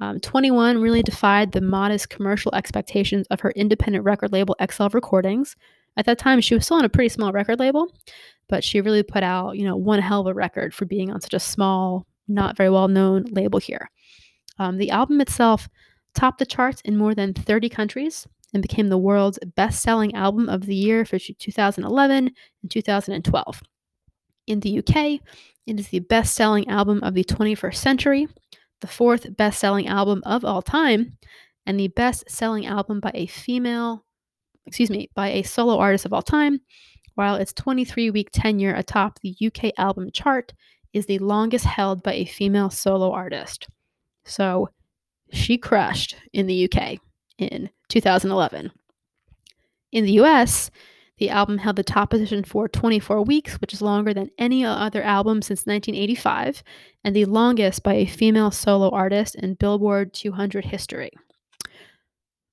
[0.00, 5.54] Um, 21 really defied the modest commercial expectations of her independent record label XL Recordings.
[5.98, 7.94] At that time, she was still on a pretty small record label,
[8.48, 11.20] but she really put out, you know, one hell of a record for being on
[11.20, 13.90] such a small, not very well known label here.
[14.58, 15.68] Um, the album itself
[16.14, 20.48] topped the charts in more than 30 countries and became the world's best selling album
[20.48, 22.30] of the year for 2011
[22.62, 23.62] and 2012.
[24.46, 25.20] In the UK,
[25.66, 28.28] it is the best selling album of the 21st century
[28.80, 31.16] the fourth best selling album of all time,
[31.66, 34.04] and the best selling album by a female,
[34.66, 36.60] excuse me, by a solo artist of all time,
[37.14, 40.52] while its 23 week tenure atop the UK album chart
[40.92, 43.68] is the longest held by a female solo artist.
[44.24, 44.68] So
[45.32, 46.98] she crushed in the UK
[47.38, 48.72] in 2011.
[49.92, 50.70] In the US,
[51.20, 55.02] the album held the top position for 24 weeks, which is longer than any other
[55.02, 56.62] album since 1985,
[57.04, 61.10] and the longest by a female solo artist in Billboard 200 history.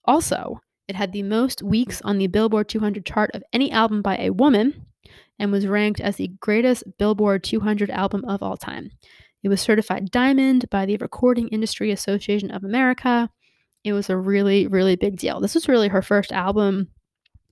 [0.03, 4.17] Also, it had the most weeks on the Billboard 200 chart of any album by
[4.17, 4.85] a woman
[5.39, 8.91] and was ranked as the greatest Billboard 200 album of all time.
[9.43, 13.29] It was certified diamond by the Recording Industry Association of America.
[13.85, 15.39] It was a really, really big deal.
[15.39, 16.89] This was really her first album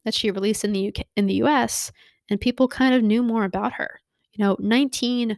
[0.05, 1.91] that she released in the UK, in the US,
[2.29, 3.99] and people kind of knew more about her.
[4.33, 5.37] You know, 19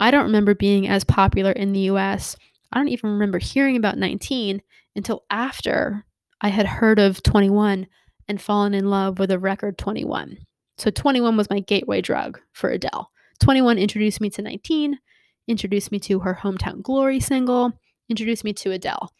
[0.00, 2.34] I don't remember being as popular in the US.
[2.72, 4.62] I don't even remember hearing about 19
[4.96, 6.06] until after
[6.40, 7.86] I had heard of 21
[8.26, 10.38] and fallen in love with a record 21.
[10.78, 13.10] So 21 was my gateway drug for Adele.
[13.40, 14.98] 21 introduced me to 19,
[15.46, 17.72] introduced me to her Hometown Glory single,
[18.08, 19.12] introduced me to Adele.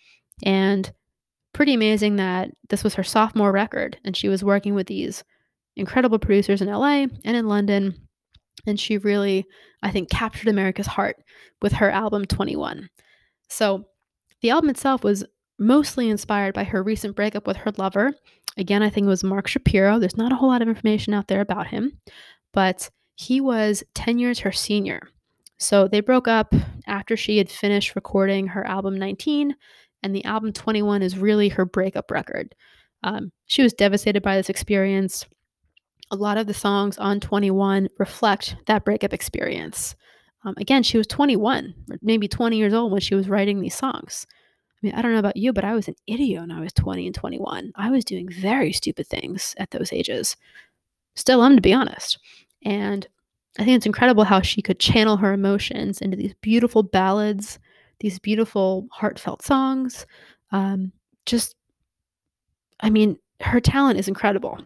[0.44, 0.90] And
[1.52, 5.24] pretty amazing that this was her sophomore record and she was working with these
[5.76, 7.94] incredible producers in LA and in London.
[8.66, 9.46] And she really,
[9.82, 11.16] I think, captured America's heart
[11.62, 12.88] with her album 21.
[13.48, 13.86] So
[14.42, 15.24] the album itself was
[15.58, 18.12] mostly inspired by her recent breakup with her lover.
[18.56, 19.98] Again, I think it was Mark Shapiro.
[19.98, 21.98] There's not a whole lot of information out there about him,
[22.52, 25.00] but he was 10 years her senior.
[25.58, 26.54] So they broke up
[26.86, 29.54] after she had finished recording her album 19
[30.02, 32.54] and the album 21 is really her breakup record.
[33.02, 35.26] Um, she was devastated by this experience.
[36.10, 39.94] A lot of the songs on 21 reflect that breakup experience.
[40.44, 44.26] Um, again, she was 21, maybe 20 years old when she was writing these songs.
[44.82, 46.72] I mean, I don't know about you, but I was an idiot when I was
[46.72, 47.72] 20 and 21.
[47.76, 50.36] I was doing very stupid things at those ages.
[51.14, 52.18] Still am, to be honest.
[52.64, 53.06] And
[53.58, 57.58] I think it's incredible how she could channel her emotions into these beautiful ballads
[58.00, 60.06] these beautiful, heartfelt songs.
[60.52, 60.92] Um,
[61.26, 61.54] just,
[62.80, 64.58] I mean, her talent is incredible,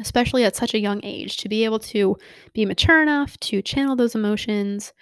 [0.00, 2.16] especially at such a young age, to be able to
[2.52, 4.92] be mature enough to channel those emotions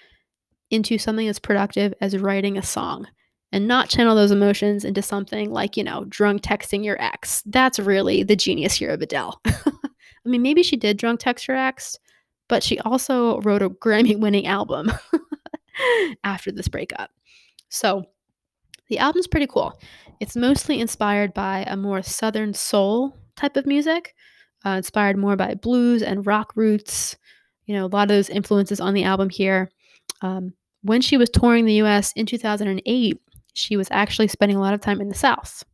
[0.70, 3.06] into something as productive as writing a song
[3.52, 7.42] and not channel those emotions into something like, you know, drunk texting your ex.
[7.46, 9.40] That's really the genius here of Adele.
[9.46, 11.98] I mean, maybe she did drunk text her ex,
[12.48, 14.90] but she also wrote a Grammy winning album
[16.24, 17.10] after this breakup.
[17.72, 18.04] So
[18.88, 19.80] the album's pretty cool.
[20.20, 24.14] It's mostly inspired by a more southern soul type of music,
[24.64, 27.16] uh, inspired more by blues and rock roots.
[27.64, 29.70] You know, a lot of those influences on the album here.
[30.20, 33.18] Um, when she was touring the US in 2008,
[33.54, 35.64] she was actually spending a lot of time in the South,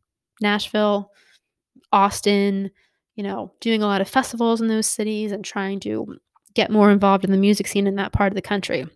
[0.41, 1.11] Nashville,
[1.91, 2.71] Austin,
[3.15, 6.17] you know, doing a lot of festivals in those cities and trying to
[6.53, 8.87] get more involved in the music scene in that part of the country.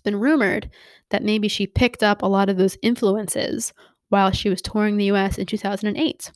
[0.00, 0.70] It's been rumored
[1.10, 3.74] that maybe she picked up a lot of those influences
[4.08, 6.32] while she was touring the US in 2008.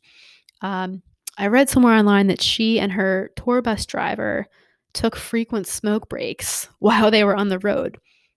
[0.61, 1.03] Um,
[1.39, 4.47] I read somewhere online that she and her tour bus driver
[4.93, 7.97] took frequent smoke breaks while they were on the road.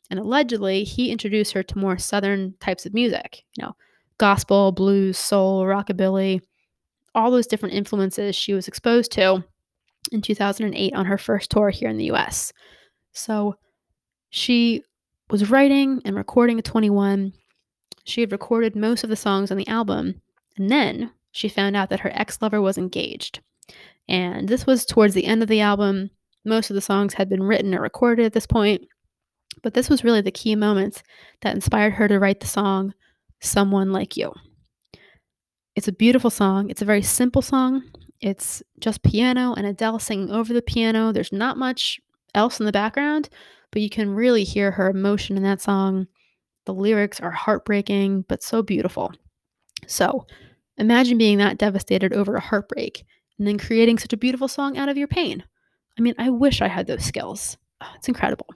[0.10, 3.76] And allegedly, he introduced her to more southern types of music, you know,
[4.18, 6.40] gospel, blues, soul, rockabilly,
[7.14, 9.44] all those different influences she was exposed to
[10.14, 12.54] in 2008 on her first tour here in the US.
[13.12, 13.56] So
[14.30, 14.84] she
[15.30, 17.34] was writing and recording at 21.
[18.06, 20.22] She had recorded most of the songs on the album,
[20.58, 23.42] and then she found out that her ex lover was engaged.
[24.08, 26.12] And this was towards the end of the album.
[26.46, 28.88] Most of the songs had been written or recorded at this point,
[29.62, 31.04] but this was really the key moments
[31.42, 32.94] that inspired her to write the song
[33.42, 34.34] Someone Like You.
[35.76, 36.70] It's a beautiful song.
[36.70, 37.84] It's a very simple song.
[38.22, 41.12] It's just piano and Adele singing over the piano.
[41.12, 42.00] There's not much
[42.34, 43.30] else in the background,
[43.78, 46.08] but you can really hear her emotion in that song.
[46.66, 49.14] The lyrics are heartbreaking, but so beautiful.
[49.86, 50.26] So
[50.80, 53.06] imagine being that devastated over a heartbreak
[53.38, 55.44] and then creating such a beautiful song out of your pain.
[55.96, 57.56] I mean, I wish I had those skills.
[57.80, 58.48] Oh, it's incredible.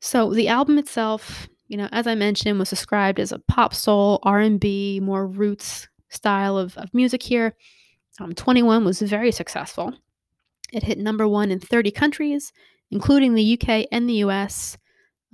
[0.00, 4.18] So the album itself, you know, as I mentioned, was described as a pop soul,
[4.24, 7.54] R&B, more roots style of, of music here.
[8.20, 9.94] Um, 21 was very successful.
[10.70, 12.52] It hit number one in 30 countries,
[12.92, 14.76] including the UK and the US.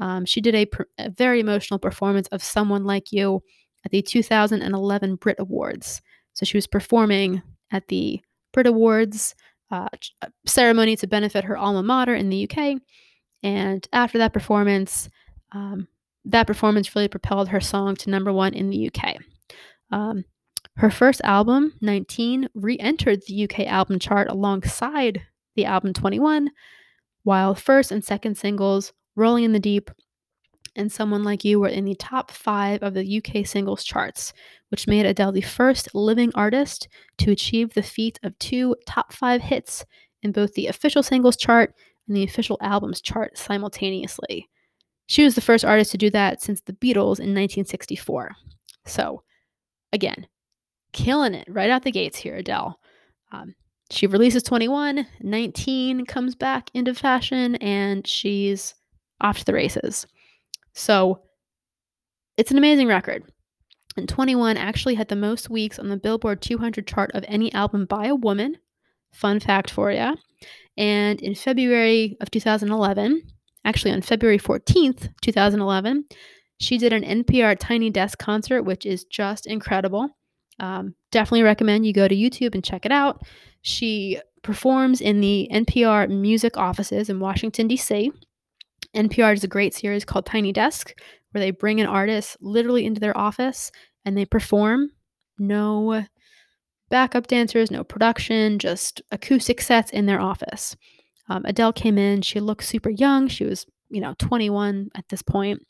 [0.00, 0.66] Um, she did a,
[0.98, 3.42] a, very emotional performance of Someone Like You
[3.84, 6.00] at the 2011 Brit Awards.
[6.34, 7.42] So she was performing
[7.72, 8.20] at the
[8.52, 9.34] Brit Awards
[9.72, 9.88] uh,
[10.22, 12.80] uh, ceremony to benefit her alma mater in the UK.
[13.42, 15.10] And after that performance,
[15.52, 15.88] um,
[16.24, 19.16] that performance really propelled her song to number one in the UK.
[19.90, 20.24] Um,
[20.76, 25.22] her first album, 19, re entered the UK album chart alongside
[25.56, 26.50] the album 21,
[27.28, 29.90] while first and second singles, Rolling in the Deep
[30.74, 34.32] and Someone Like You, were in the top five of the UK singles charts,
[34.70, 36.88] which made Adele the first living artist
[37.18, 39.84] to achieve the feat of two top five hits
[40.22, 41.74] in both the official singles chart
[42.06, 44.48] and the official albums chart simultaneously.
[45.06, 48.36] She was the first artist to do that since the Beatles in 1964.
[48.86, 49.22] So,
[49.92, 50.26] again,
[50.94, 52.80] killing it right out the gates here, Adele.
[53.32, 53.54] Um,
[53.90, 58.74] she releases 21, 19 comes back into fashion, and she's
[59.20, 60.06] off to the races.
[60.74, 61.22] So
[62.36, 63.24] it's an amazing record.
[63.96, 67.86] And 21 actually had the most weeks on the Billboard 200 chart of any album
[67.86, 68.58] by a woman.
[69.12, 70.14] Fun fact for you.
[70.76, 73.22] And in February of 2011,
[73.64, 76.04] actually on February 14th, 2011,
[76.60, 80.10] she did an NPR Tiny Desk concert, which is just incredible.
[80.60, 83.22] Um, definitely recommend you go to YouTube and check it out.
[83.62, 88.12] She performs in the NPR music offices in Washington, D.C.
[88.94, 90.94] NPR does a great series called Tiny Desk,
[91.32, 93.70] where they bring an artist literally into their office
[94.04, 94.90] and they perform.
[95.38, 96.04] No
[96.90, 100.74] backup dancers, no production, just acoustic sets in their office.
[101.28, 102.22] Um, Adele came in.
[102.22, 103.28] She looked super young.
[103.28, 105.60] She was, you know, 21 at this point.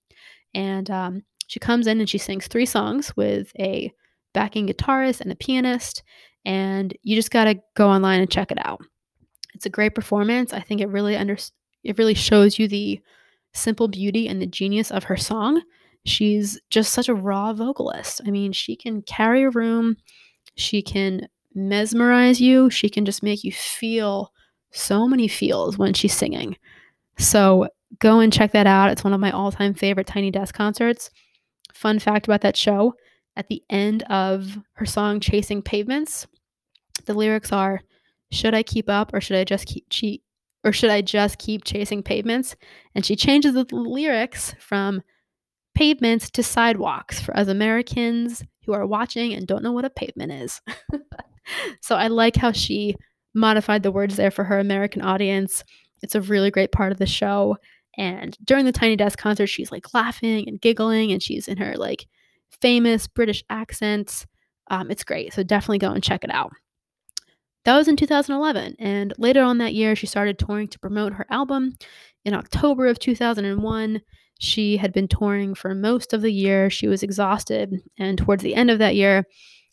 [0.55, 3.93] And um, she comes in and she sings three songs with a
[4.35, 6.03] backing guitarist and a pianist,
[6.45, 8.81] and you just got to go online and check it out.
[9.55, 10.53] It's a great performance.
[10.53, 11.37] I think it really under
[11.85, 13.01] it really shows you the
[13.53, 15.63] simple beauty and the genius of her song.
[16.05, 18.21] She's just such a raw vocalist.
[18.27, 19.97] I mean, she can carry a room,
[20.55, 24.33] she can mesmerize you, she can just make you feel
[24.71, 26.57] so many feels when she's singing.
[27.19, 28.91] So go and check that out.
[28.91, 31.11] It's one of my all time favorite Tiny Desk concerts.
[31.73, 32.95] Fun fact about that show
[33.39, 36.27] at the end of her song Chasing Pavements,
[37.07, 37.81] the lyrics are
[38.33, 40.23] Should I keep up or should I just keep cheat
[40.65, 42.57] or should I just keep chasing pavements?
[42.95, 45.03] And she changes the lyrics from
[45.75, 50.33] pavements to sidewalks for us Americans who are watching and don't know what a pavement
[50.33, 50.61] is.
[51.81, 52.97] so I like how she
[53.35, 55.63] modified the words there for her American audience.
[56.03, 57.57] It's a really great part of the show.
[57.97, 61.77] And during the Tiny Desk concert, she's like laughing and giggling and she's in her
[61.77, 62.07] like
[62.61, 64.27] famous British accents.
[64.71, 65.33] Um, it's great.
[65.33, 66.53] So definitely go and check it out.
[67.65, 68.77] That was in 2011.
[68.79, 71.75] And later on that year, she started touring to promote her album.
[72.25, 74.01] In October of 2001,
[74.39, 76.71] she had been touring for most of the year.
[76.71, 77.75] She was exhausted.
[77.99, 79.25] And towards the end of that year,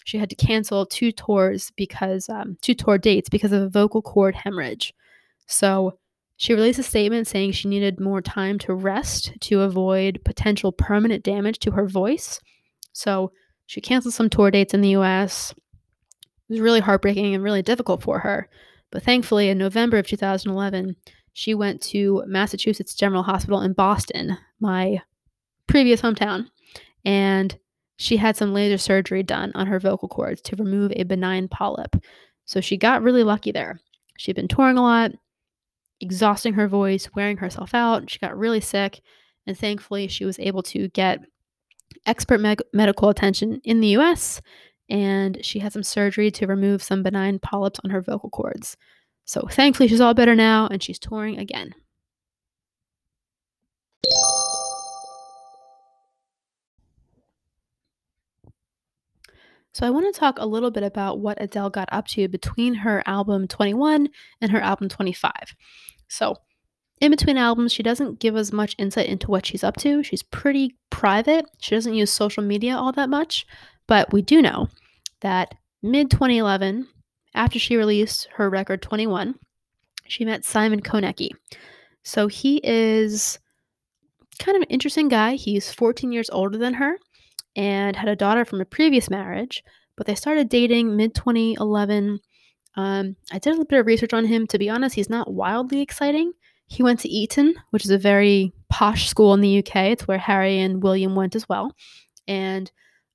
[0.03, 4.01] she had to cancel two tours because, um, two tour dates because of a vocal
[4.01, 4.93] cord hemorrhage.
[5.47, 5.97] So
[6.37, 11.23] she released a statement saying she needed more time to rest to avoid potential permanent
[11.23, 12.39] damage to her voice.
[12.95, 13.31] So
[13.65, 15.51] she canceled some tour dates in the US.
[15.51, 18.49] It was really heartbreaking and really difficult for her.
[18.91, 20.95] But thankfully, in November of 2011,
[21.33, 25.01] she went to Massachusetts General Hospital in Boston, my
[25.67, 26.47] previous hometown,
[27.03, 27.57] and
[27.97, 31.97] she had some laser surgery done on her vocal cords to remove a benign polyp.
[32.45, 33.81] So she got really lucky there.
[34.17, 35.11] She'd been touring a lot,
[35.99, 38.09] exhausting her voice, wearing herself out.
[38.09, 39.01] She got really sick,
[39.45, 41.19] and thankfully, she was able to get
[42.05, 44.41] expert me- medical attention in the US,
[44.89, 48.77] and she had some surgery to remove some benign polyps on her vocal cords.
[49.25, 51.73] So thankfully, she's all better now, and she's touring again.
[59.73, 62.75] So, I want to talk a little bit about what Adele got up to between
[62.75, 64.07] her album 21
[64.39, 65.33] and her album 25.
[66.07, 66.37] So,
[67.01, 70.01] in between albums, she doesn't give us much insight into what she's up to.
[70.03, 71.45] She's pretty private.
[71.59, 73.45] She doesn't use social media all that much,
[73.87, 74.69] but we do know
[75.21, 76.87] that mid 2011,
[77.33, 79.35] after she released her record 21,
[80.07, 81.29] she met Simon Konecki.
[82.03, 83.39] So he is
[84.39, 85.35] kind of an interesting guy.
[85.35, 86.97] He's 14 years older than her
[87.55, 89.63] and had a daughter from a previous marriage,
[89.97, 92.19] but they started dating mid 2011.
[92.77, 94.47] Um, I did a little bit of research on him.
[94.47, 96.33] To be honest, he's not wildly exciting.
[96.67, 99.75] He went to Eton, which is a very posh school in the UK.
[99.75, 101.71] It's where Harry and William went as well.
[102.27, 102.71] And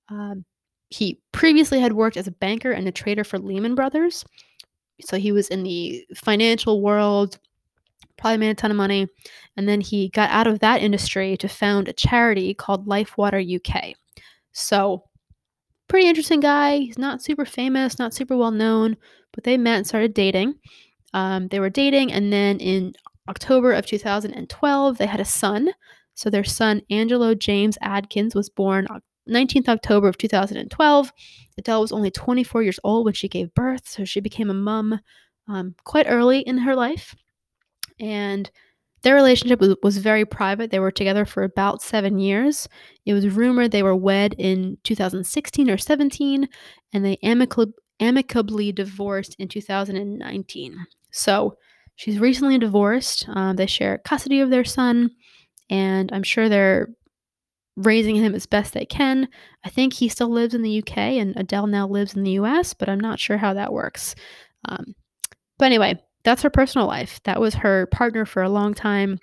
[0.08, 0.44] um,
[0.88, 4.24] he previously had worked as a banker and a trader for Lehman Brothers.
[5.02, 7.38] So he was in the financial world,
[8.18, 9.08] probably made a ton of money.
[9.56, 13.94] And then he got out of that industry to found a charity called Lifewater UK.
[14.52, 15.04] So,
[15.88, 16.78] pretty interesting guy.
[16.78, 18.96] He's not super famous, not super well known,
[19.32, 20.54] but they met and started dating.
[21.14, 22.94] Um, they were dating, and then in
[23.30, 25.70] October of 2012, they had a son.
[26.14, 28.86] So, their son, Angelo James Adkins, was born
[29.28, 31.12] 19th October of 2012.
[31.56, 35.00] Adele was only 24 years old when she gave birth, so she became a mom
[35.48, 37.14] um, quite early in her life.
[37.98, 38.50] And
[39.02, 40.70] their relationship was, was very private.
[40.70, 42.68] They were together for about seven years.
[43.06, 46.48] It was rumored they were wed in 2016 or 17,
[46.92, 50.86] and they amicably, amicably divorced in 2019.
[51.12, 51.56] So
[52.00, 53.26] she's recently divorced.
[53.28, 55.10] Um, they share custody of their son,
[55.68, 56.88] and I'm sure they're
[57.76, 59.28] raising him as best they can.
[59.66, 62.72] I think he still lives in the UK, and Adele now lives in the US,
[62.72, 64.14] but I'm not sure how that works.
[64.66, 64.94] Um,
[65.58, 67.20] but anyway, that's her personal life.
[67.24, 69.18] That was her partner for a long time.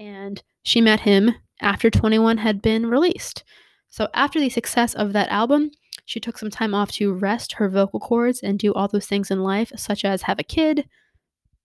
[0.00, 3.44] And she met him after 21 had been released.
[3.88, 5.70] So, after the success of that album,
[6.06, 9.30] she took some time off to rest her vocal cords and do all those things
[9.30, 10.88] in life, such as have a kid,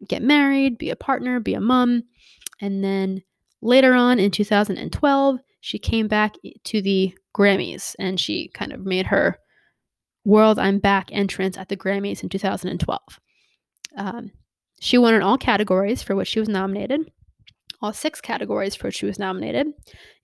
[0.08, 2.04] get married, be a partner, be a mom.
[2.62, 3.24] And then
[3.62, 6.36] later on in 2012, she came back
[6.66, 9.38] to the Grammys and she kind of made her
[10.26, 13.00] World I'm Back entrance at the Grammys in 2012.
[13.98, 14.32] Um,
[14.80, 17.12] she won in all categories for which she was nominated,
[17.82, 19.68] all six categories for which she was nominated,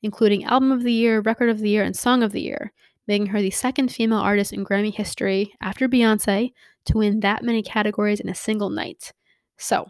[0.01, 2.71] including Album of the Year, Record of the Year, and Song of the Year,
[3.07, 6.53] making her the second female artist in Grammy history after Beyonce
[6.85, 9.13] to win that many categories in a single night.
[9.59, 9.87] So,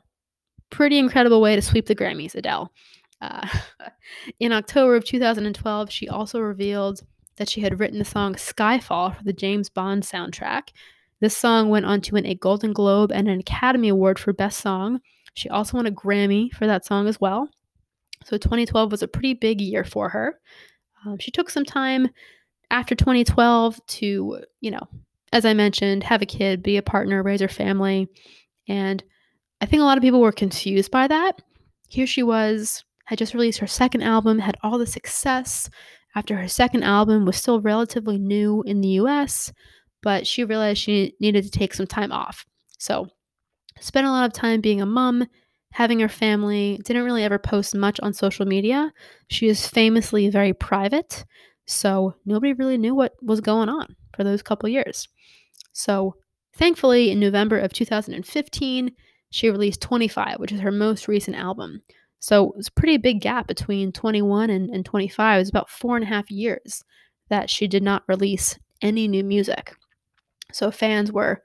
[0.70, 2.72] pretty incredible way to sweep the Grammys, Adele.
[3.22, 3.48] Uh,
[4.40, 7.02] in October of 2012, she also revealed
[7.38, 10.70] that she had written the song Skyfall for the James Bond soundtrack,
[11.22, 14.62] this song went on to win a Golden Globe and an Academy Award for Best
[14.62, 15.02] Song.
[15.34, 17.50] She also won a Grammy for that song as well.
[18.24, 20.40] So 2012 was a pretty big year for her.
[21.06, 22.10] Um, she took some time
[22.72, 24.88] after 2012 to, you know,
[25.34, 28.08] as I mentioned, have a kid, be a partner, raise her family.
[28.68, 29.04] And
[29.62, 31.42] I think a lot of people were confused by that.
[31.88, 35.70] Here she was, had just released her second album, had all the success
[36.16, 39.52] after her second album, was still relatively new in the US
[40.02, 42.46] but she realized she needed to take some time off.
[42.78, 43.08] So,
[43.80, 45.26] spent a lot of time being a mom,
[45.74, 48.92] having her family, didn't really ever post much on social media.
[49.28, 51.26] She is famously very private,
[51.66, 55.08] so nobody really knew what was going on for those couple years.
[55.74, 56.16] So,
[56.56, 58.92] thankfully, in November of 2015,
[59.30, 61.82] she released 25, which is her most recent album.
[62.20, 65.36] So, it was a pretty big gap between 21 and, and 25.
[65.36, 66.84] It was about four and a half years
[67.30, 69.76] that she did not release any new music.
[70.52, 71.44] So fans were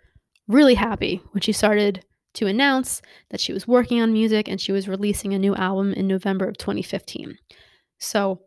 [0.49, 2.05] really happy when she started
[2.35, 5.93] to announce that she was working on music and she was releasing a new album
[5.93, 7.39] in November of 2015.
[7.99, 8.41] So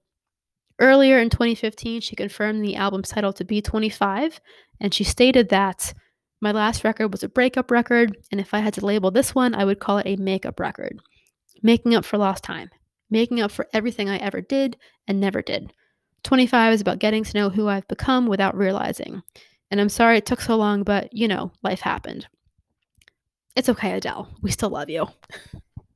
[0.80, 4.42] earlier in 2015, she confirmed the album's title to be 25,
[4.82, 5.94] and she stated that
[6.42, 9.56] my last record was a breakup record, and if I had to label this one,
[9.56, 11.00] I would call it a makeup record.
[11.64, 12.70] Making up for lost time,
[13.10, 14.78] making up for everything I ever did
[15.08, 15.74] and never did.
[16.24, 19.24] 25 is about getting to know who I've become without realizing.
[19.72, 22.28] And I'm sorry it took so long, but you know, life happened.
[23.56, 24.30] It's okay, Adele.
[24.44, 25.08] We still love you.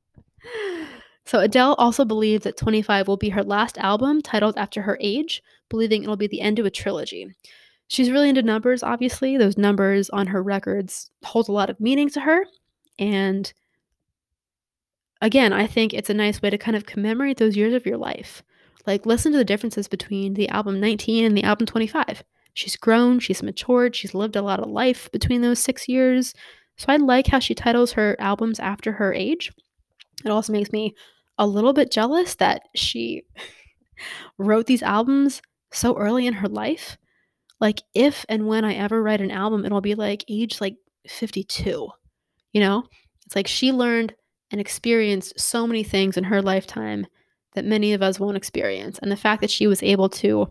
[1.24, 5.42] so, Adele also believes that 25 will be her last album titled after her age,
[5.68, 7.28] believing it'll be the end of a trilogy.
[7.92, 9.36] She's really into numbers, obviously.
[9.36, 12.46] Those numbers on her records hold a lot of meaning to her.
[12.98, 13.52] And
[15.20, 17.98] again, I think it's a nice way to kind of commemorate those years of your
[17.98, 18.42] life.
[18.86, 22.24] Like, listen to the differences between the album 19 and the album 25.
[22.54, 26.32] She's grown, she's matured, she's lived a lot of life between those six years.
[26.78, 29.52] So I like how she titles her albums after her age.
[30.24, 30.94] It also makes me
[31.36, 33.24] a little bit jealous that she
[34.38, 36.96] wrote these albums so early in her life.
[37.62, 40.74] Like, if and when I ever write an album, it'll be like age like
[41.06, 41.88] 52.
[42.52, 42.84] You know?
[43.24, 44.14] It's like she learned
[44.50, 47.06] and experienced so many things in her lifetime
[47.54, 48.98] that many of us won't experience.
[48.98, 50.48] And the fact that she was able to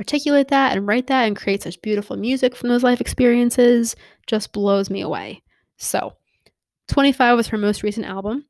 [0.00, 3.94] articulate that and write that and create such beautiful music from those life experiences
[4.26, 5.42] just blows me away.
[5.76, 6.14] So,
[6.88, 8.46] 25 was her most recent album.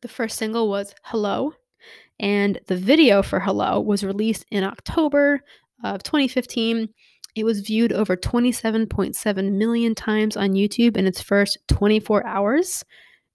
[0.00, 1.52] The first single was Hello,
[2.18, 5.42] and the video for Hello was released in October
[5.84, 6.88] of 2015.
[7.34, 12.84] It was viewed over 27.7 million times on YouTube in its first 24 hours.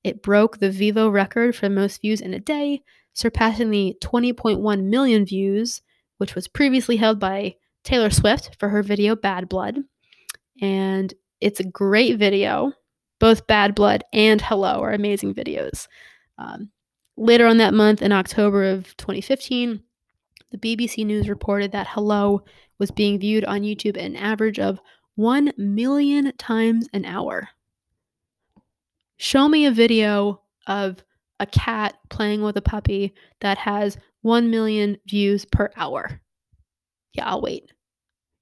[0.03, 2.81] It broke the Vevo record for most views in a day,
[3.13, 5.81] surpassing the 20.1 million views,
[6.17, 9.79] which was previously held by Taylor Swift for her video Bad Blood.
[10.61, 12.73] And it's a great video.
[13.19, 15.87] Both Bad Blood and Hello are amazing videos.
[16.37, 16.71] Um,
[17.17, 19.83] later on that month, in October of 2015,
[20.51, 22.43] the BBC News reported that Hello
[22.77, 24.79] was being viewed on YouTube an average of
[25.15, 27.49] 1 million times an hour.
[29.17, 31.03] Show me a video of
[31.39, 36.21] a cat playing with a puppy that has 1 million views per hour.
[37.13, 37.71] Yeah, I'll wait.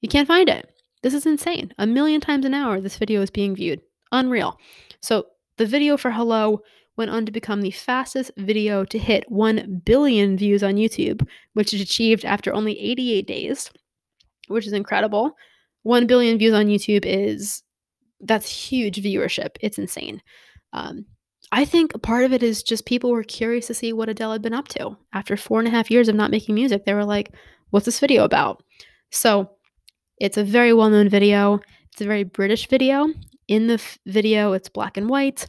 [0.02, 0.70] You can't find it.
[1.04, 1.74] This is insane.
[1.78, 3.82] A million times an hour, this video is being viewed.
[4.12, 4.60] Unreal.
[5.02, 5.28] So,
[5.58, 6.62] the video for Hello
[6.98, 11.74] went on to become the fastest video to hit 1 billion views on YouTube, which
[11.74, 13.70] is achieved after only 88 days,
[14.48, 15.36] which is incredible.
[15.84, 17.64] 1 billion views on YouTube is
[18.20, 19.58] that's huge viewership.
[19.62, 20.22] It's insane.
[20.74, 21.06] Um,
[21.52, 24.42] I think part of it is just people were curious to see what Adele had
[24.42, 24.98] been up to.
[25.14, 27.34] After four and a half years of not making music, they were like,
[27.70, 28.64] what's this video about?
[29.12, 29.50] So
[30.20, 31.62] it's a very well known video.
[31.92, 33.08] It's a very British video.
[33.48, 35.48] In the f- video, it's black and white.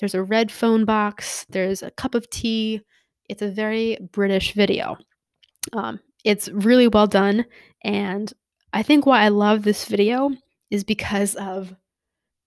[0.00, 1.46] There's a red phone box.
[1.50, 2.80] There's a cup of tea.
[3.28, 4.96] It's a very British video.
[5.72, 7.44] Um, it's really well done.
[7.84, 8.32] And
[8.72, 10.30] I think why I love this video
[10.70, 11.74] is because of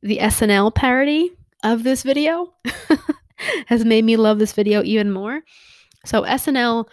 [0.02, 1.32] the SNL parody
[1.64, 2.54] of this video
[3.68, 5.42] has made me love this video even more.
[6.06, 6.86] So SNL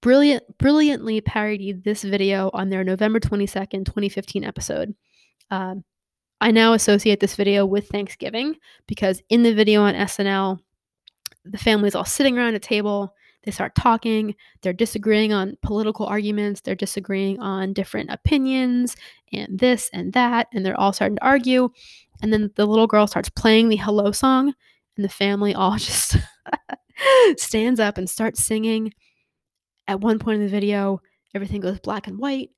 [0.00, 4.94] brilliant brilliantly parodied this video on their November 22nd, 2015 episode.
[5.50, 5.84] Um,
[6.40, 10.60] I now associate this video with Thanksgiving because in the video on SNL,
[11.44, 13.14] the family's all sitting around a table.
[13.44, 14.34] They start talking.
[14.62, 16.60] They're disagreeing on political arguments.
[16.60, 18.96] They're disagreeing on different opinions
[19.32, 20.48] and this and that.
[20.52, 21.70] And they're all starting to argue.
[22.22, 24.54] And then the little girl starts playing the hello song,
[24.96, 26.16] and the family all just
[27.36, 28.92] stands up and starts singing.
[29.86, 31.00] At one point in the video,
[31.34, 32.50] everything goes black and white,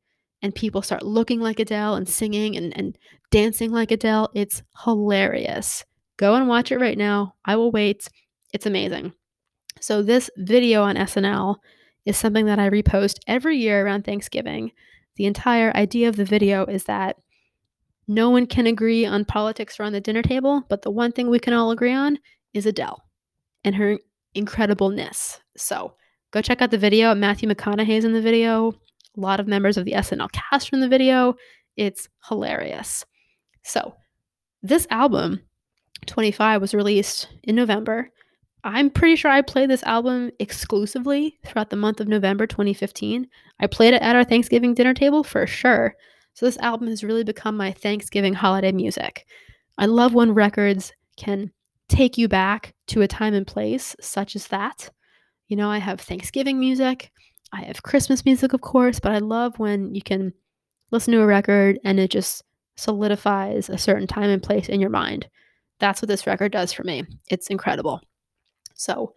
[0.42, 2.96] and people start looking like Adele and singing and, and
[3.30, 4.30] dancing like Adele.
[4.34, 5.84] It's hilarious.
[6.16, 7.34] Go and watch it right now.
[7.44, 8.08] I will wait.
[8.52, 9.12] It's amazing.
[9.80, 11.56] So, this video on SNL
[12.04, 14.72] is something that I repost every year around Thanksgiving.
[15.16, 17.16] The entire idea of the video is that
[18.08, 21.38] no one can agree on politics around the dinner table, but the one thing we
[21.38, 22.18] can all agree on
[22.52, 23.02] is Adele
[23.64, 23.98] and her
[24.34, 25.38] incredibleness.
[25.56, 25.94] So
[26.32, 27.14] go check out the video.
[27.14, 28.74] Matthew McConaughey's in the video.
[29.20, 31.34] A lot of members of the SNL cast from the video.
[31.76, 33.04] It's hilarious.
[33.62, 33.94] So
[34.62, 35.42] this album,
[36.06, 38.08] 25, was released in November.
[38.64, 43.26] I'm pretty sure I played this album exclusively throughout the month of November 2015.
[43.58, 45.94] I played it at our Thanksgiving dinner table for sure.
[46.32, 49.26] So this album has really become my Thanksgiving holiday music.
[49.76, 51.52] I love when records can
[51.90, 54.88] take you back to a time and place such as that.
[55.48, 57.10] You know, I have Thanksgiving music,
[57.52, 60.32] I have Christmas music, of course, but I love when you can
[60.90, 62.42] listen to a record and it just
[62.76, 65.28] solidifies a certain time and place in your mind.
[65.78, 67.04] That's what this record does for me.
[67.28, 68.00] It's incredible.
[68.74, 69.14] So,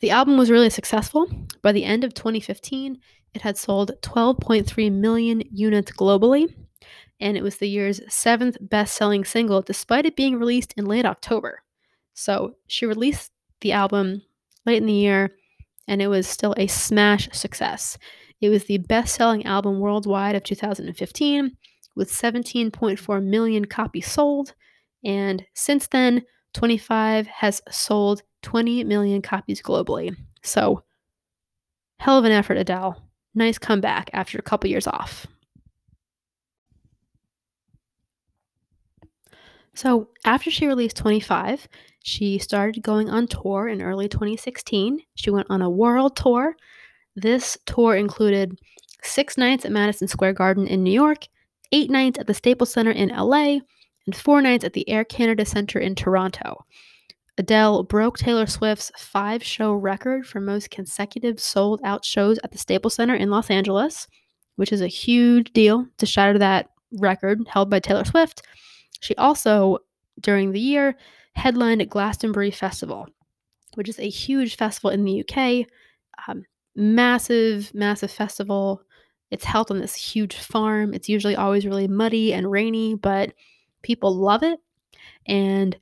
[0.00, 1.26] the album was really successful.
[1.62, 2.98] By the end of 2015,
[3.32, 6.54] it had sold 12.3 million units globally,
[7.20, 11.06] and it was the year's seventh best selling single, despite it being released in late
[11.06, 11.62] October.
[12.12, 14.22] So she released the album
[14.66, 15.30] late in the year,
[15.88, 17.98] and it was still a smash success.
[18.40, 21.56] It was the best selling album worldwide of 2015,
[21.96, 24.54] with 17.4 million copies sold,
[25.04, 26.22] and since then,
[26.54, 30.16] 25 has sold 20 million copies globally.
[30.42, 30.82] So,
[31.98, 33.00] hell of an effort, Adele
[33.34, 35.26] nice comeback after a couple years off.
[39.74, 41.68] So, after she released 25,
[42.06, 45.00] she started going on tour in early 2016.
[45.14, 46.54] She went on a world tour.
[47.16, 48.58] This tour included
[49.02, 51.28] six nights at Madison Square Garden in New York,
[51.72, 53.60] eight nights at the Staples Center in LA,
[54.04, 56.66] and four nights at the Air Canada Centre in Toronto.
[57.38, 62.58] Adele broke Taylor Swift's five show record for most consecutive sold out shows at the
[62.58, 64.08] Staples Center in Los Angeles,
[64.56, 68.42] which is a huge deal to shatter that record held by Taylor Swift.
[69.00, 69.78] She also,
[70.20, 70.96] during the year,
[71.36, 73.08] headlined at Glastonbury Festival,
[73.74, 75.66] which is a huge festival in the UK.
[76.28, 76.44] Um,
[76.76, 78.82] massive, massive festival.
[79.30, 80.94] It's held on this huge farm.
[80.94, 83.32] It's usually always really muddy and rainy, but
[83.82, 84.60] people love it.
[85.26, 85.76] And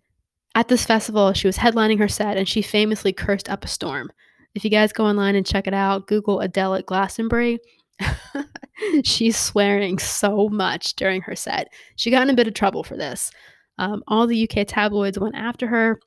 [0.54, 4.10] at this festival, she was headlining her set and she famously cursed up a storm.
[4.54, 7.58] If you guys go online and check it out, Google Adele at Glastonbury.
[9.04, 11.68] She's swearing so much during her set.
[11.96, 13.30] She got in a bit of trouble for this.
[13.78, 16.00] Um, all the UK tabloids went after her.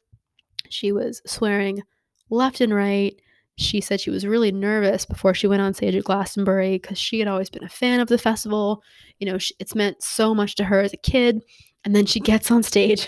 [0.70, 1.82] She was swearing
[2.30, 3.16] left and right.
[3.58, 7.20] She said she was really nervous before she went on stage at Glastonbury because she
[7.20, 8.84] had always been a fan of the festival.
[9.20, 11.42] You know, she, it's meant so much to her as a kid.
[11.86, 13.08] And then she gets on stage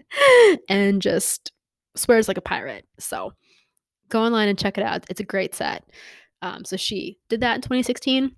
[0.68, 1.52] and just
[1.96, 2.86] swears like a pirate.
[2.98, 3.32] So
[4.08, 5.04] go online and check it out.
[5.10, 5.84] It's a great set.
[6.40, 8.34] Um, so she did that in 2016.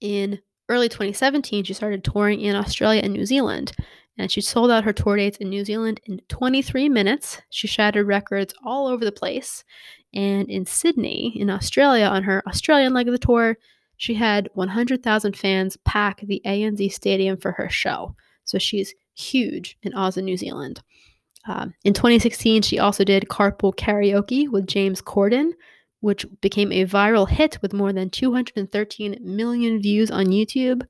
[0.00, 0.38] In
[0.68, 3.72] early 2017, she started touring in Australia and New Zealand.
[4.16, 7.42] And she sold out her tour dates in New Zealand in 23 minutes.
[7.50, 9.64] She shattered records all over the place.
[10.12, 13.56] And in Sydney, in Australia, on her Australian leg of the tour,
[13.96, 18.14] she had 100,000 fans pack the ANZ Stadium for her show.
[18.44, 20.82] So she's huge in Oz and New Zealand.
[21.46, 25.52] Um, in 2016, she also did Carpool Karaoke with James Corden,
[26.00, 30.86] which became a viral hit with more than 213 million views on YouTube.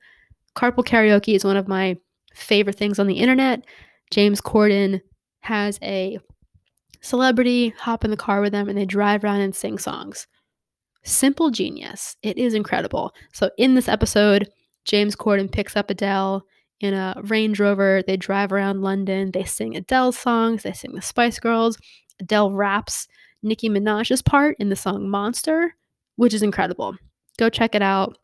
[0.55, 1.97] Carpool Karaoke is one of my
[2.35, 3.65] favorite things on the internet.
[4.11, 5.01] James Corden
[5.41, 6.19] has a
[7.01, 10.27] celebrity hop in the car with them and they drive around and sing songs.
[11.05, 12.17] Simple genius.
[12.23, 13.13] It is incredible.
[13.33, 14.49] So, in this episode,
[14.85, 16.45] James Corden picks up Adele
[16.81, 18.03] in a Range Rover.
[18.07, 19.31] They drive around London.
[19.31, 20.63] They sing Adele's songs.
[20.63, 21.77] They sing the Spice Girls.
[22.21, 23.07] Adele raps
[23.43, 25.75] Nicki Minaj's part in the song Monster,
[26.17, 26.97] which is incredible.
[27.39, 28.17] Go check it out.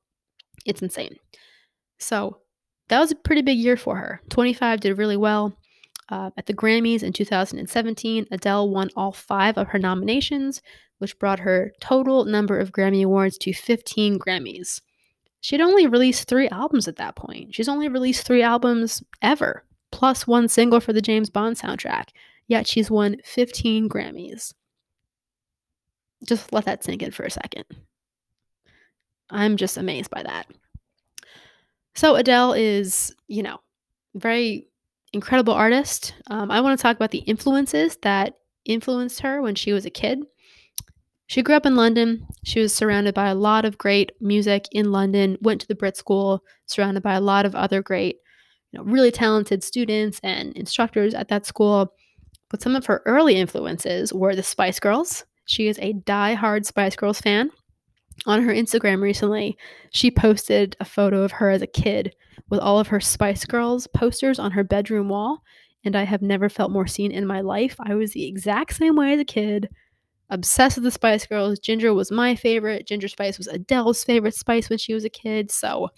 [0.65, 1.17] It's insane.
[1.99, 2.40] So
[2.91, 4.21] that was a pretty big year for her.
[4.31, 5.57] 25 did really well.
[6.09, 10.61] Uh, at the Grammys in 2017, Adele won all five of her nominations,
[10.99, 14.81] which brought her total number of Grammy Awards to 15 Grammys.
[15.41, 17.55] She'd only released three albums at that point.
[17.55, 22.09] She's only released three albums ever, plus one single for the James Bond soundtrack.
[22.49, 24.53] Yet she's won 15 Grammys.
[26.27, 27.65] Just let that sink in for a second.
[29.31, 30.49] I'm just amazed by that.
[32.01, 33.59] So Adele is, you know,
[34.15, 34.69] very
[35.13, 36.15] incredible artist.
[36.29, 39.91] Um, I want to talk about the influences that influenced her when she was a
[39.91, 40.21] kid.
[41.27, 42.27] She grew up in London.
[42.43, 45.95] She was surrounded by a lot of great music in London, went to the Brit
[45.95, 48.17] School, surrounded by a lot of other great,
[48.73, 51.93] you know, really talented students and instructors at that school.
[52.49, 55.27] But some of her early influences were the Spice Girls.
[55.45, 57.51] She is a die-hard Spice Girls fan.
[58.27, 59.57] On her Instagram recently,
[59.93, 62.15] she posted a photo of her as a kid
[62.51, 65.43] with all of her Spice Girls posters on her bedroom wall,
[65.85, 67.77] and I have never felt more seen in my life.
[67.81, 69.69] I was the exact same way as a kid
[70.31, 71.59] obsessed with the Spice Girls.
[71.59, 72.87] Ginger was my favorite.
[72.87, 75.51] Ginger Spice was Adele's favorite spice when she was a kid.
[75.51, 75.89] So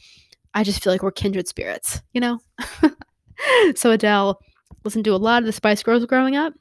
[0.55, 2.39] I just feel like we're kindred spirits, you know?
[3.75, 4.41] so Adele
[4.85, 6.55] listened to a lot of the Spice Girls growing up.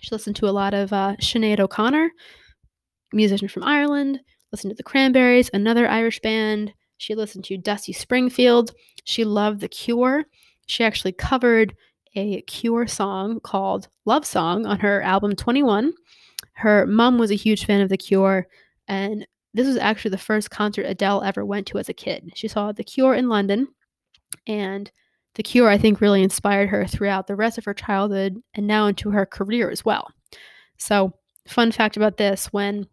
[0.00, 2.10] She listened to a lot of uh, Sinead O'Connor,
[3.12, 4.20] musician from Ireland.
[4.52, 6.72] Listened to the Cranberries, another Irish band.
[6.96, 8.72] She listened to Dusty Springfield.
[9.04, 10.24] She loved The Cure.
[10.66, 11.74] She actually covered
[12.14, 15.92] a Cure song called Love Song on her album 21
[16.58, 18.48] her mom was a huge fan of The Cure,
[18.88, 22.32] and this was actually the first concert Adele ever went to as a kid.
[22.34, 23.68] She saw The Cure in London,
[24.46, 24.90] and
[25.34, 28.88] The Cure, I think, really inspired her throughout the rest of her childhood and now
[28.88, 30.08] into her career as well.
[30.78, 31.12] So,
[31.46, 32.88] fun fact about this when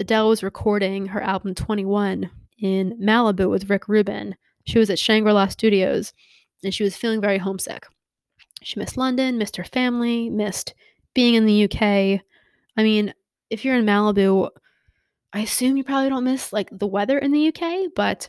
[0.00, 4.34] Adele was recording her album 21 in Malibu with Rick Rubin,
[4.64, 6.12] she was at Shangri La Studios
[6.64, 7.86] and she was feeling very homesick.
[8.62, 10.74] She missed London, missed her family, missed
[11.14, 12.20] being in the UK,
[12.76, 13.12] I mean,
[13.50, 14.48] if you're in Malibu,
[15.32, 18.28] I assume you probably don't miss like the weather in the UK, but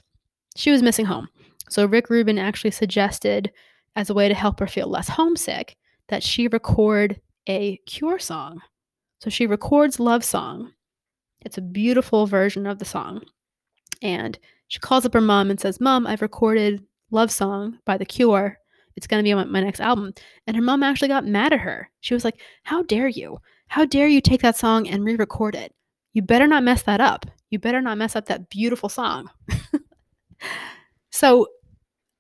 [0.56, 1.30] she was missing home.
[1.70, 3.52] So Rick Rubin actually suggested
[3.96, 5.78] as a way to help her feel less homesick
[6.10, 8.62] that she record a cure song.
[9.20, 10.74] So she records Love Song.
[11.42, 13.24] It's a beautiful version of the song.
[14.02, 14.38] And
[14.68, 18.58] she calls up her mom and says, Mom, I've recorded Love Song by The Cure.
[18.96, 20.14] It's going to be on my next album.
[20.48, 21.90] And her mom actually got mad at her.
[22.02, 23.40] She was like, How dare you?
[23.68, 25.74] How dare you take that song and re record it?
[26.14, 27.26] You better not mess that up.
[27.50, 29.30] You better not mess up that beautiful song.
[31.12, 31.48] so,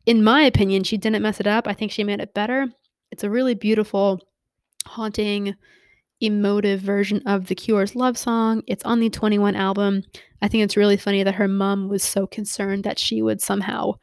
[0.05, 1.67] in my opinion, she didn't mess it up.
[1.67, 2.67] I think she made it better.
[3.11, 4.21] It's a really beautiful,
[4.85, 5.55] haunting,
[6.21, 8.63] emotive version of The Cure's love song.
[8.67, 10.03] It's on the 21 album.
[10.41, 13.93] I think it's really funny that her mom was so concerned that she would somehow,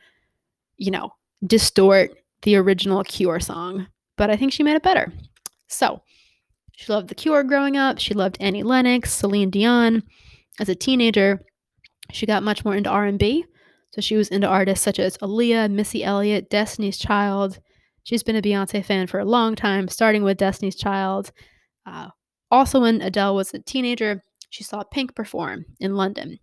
[0.77, 1.11] you know,
[1.47, 2.11] distort
[2.43, 3.87] the original Cure song.
[4.17, 5.13] But I think she made it better.
[5.69, 6.03] So,
[6.73, 7.99] she loved The Cure growing up.
[7.99, 10.03] She loved Annie Lennox, Celine Dion.
[10.61, 11.41] As a teenager,
[12.13, 13.45] she got much more into R&B.
[13.91, 17.59] So she was into artists such as Aaliyah, Missy Elliott, Destiny's Child.
[18.05, 21.33] She's been a Beyonce fan for a long time, starting with Destiny's Child.
[21.89, 22.09] Uh,
[22.51, 26.39] also, when Adele was a teenager, she saw Pink perform in London.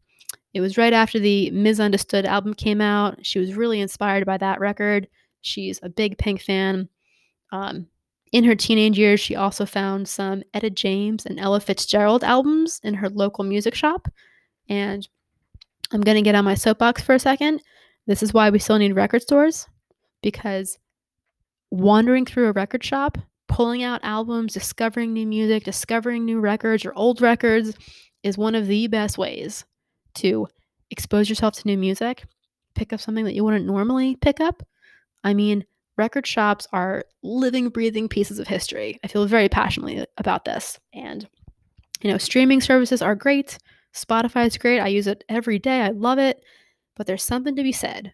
[0.54, 3.26] It was right after the Misunderstood album came out.
[3.26, 5.08] She was really inspired by that record.
[5.42, 6.90] She's a big Pink fan.
[7.52, 7.88] Um,
[8.32, 12.94] in her teenage years, she also found some Etta James and Ella Fitzgerald albums in
[12.96, 14.08] her local music shop.
[14.70, 15.08] And
[15.92, 17.62] I'm going to get on my soapbox for a second.
[18.08, 19.68] This is why we still need record stores
[20.22, 20.78] because
[21.72, 23.18] wandering through a record shop,
[23.48, 27.76] pulling out albums, discovering new music, discovering new records or old records
[28.24, 29.66] is one of the best ways
[30.16, 30.48] to
[30.90, 32.26] expose yourself to new music,
[32.74, 34.64] pick up something that you wouldn't normally pick up.
[35.24, 35.66] I mean,
[35.98, 39.00] record shops are living, breathing pieces of history.
[39.04, 40.80] I feel very passionately about this.
[40.94, 41.28] And,
[42.02, 43.58] you know, streaming services are great.
[43.94, 44.80] Spotify is great.
[44.80, 45.82] I use it every day.
[45.82, 46.44] I love it.
[46.96, 48.14] But there's something to be said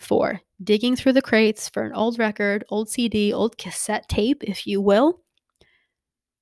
[0.00, 4.66] for digging through the crates for an old record, old CD, old cassette tape, if
[4.66, 5.20] you will.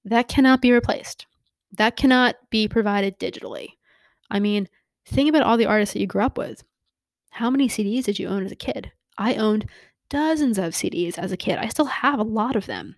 [0.05, 1.27] That cannot be replaced.
[1.73, 3.71] That cannot be provided digitally.
[4.31, 4.69] I mean,
[5.07, 6.63] think about all the artists that you grew up with.
[7.31, 8.91] How many CDs did you own as a kid?
[9.19, 9.67] I owned
[10.09, 11.59] dozens of CDs as a kid.
[11.59, 12.97] I still have a lot of them.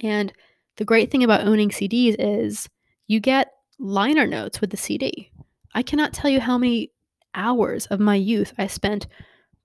[0.00, 0.32] And
[0.76, 2.68] the great thing about owning CDs is
[3.06, 5.30] you get liner notes with the CD.
[5.74, 6.90] I cannot tell you how many
[7.34, 9.06] hours of my youth I spent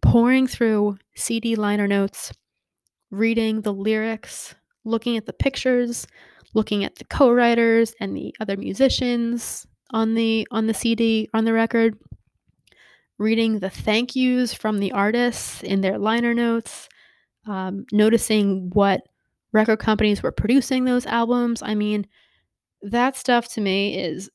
[0.01, 2.31] pouring through CD liner notes,
[3.11, 6.07] reading the lyrics, looking at the pictures,
[6.53, 11.53] looking at the co-writers and the other musicians on the on the CD on the
[11.53, 11.97] record,
[13.17, 16.89] reading the thank yous from the artists in their liner notes,
[17.45, 19.01] um, noticing what
[19.53, 21.61] record companies were producing those albums.
[21.63, 22.07] I mean,
[22.81, 24.29] that stuff to me is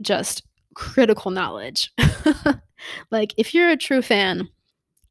[0.00, 0.42] just
[0.74, 1.92] critical knowledge.
[3.10, 4.48] like, if you're a true fan,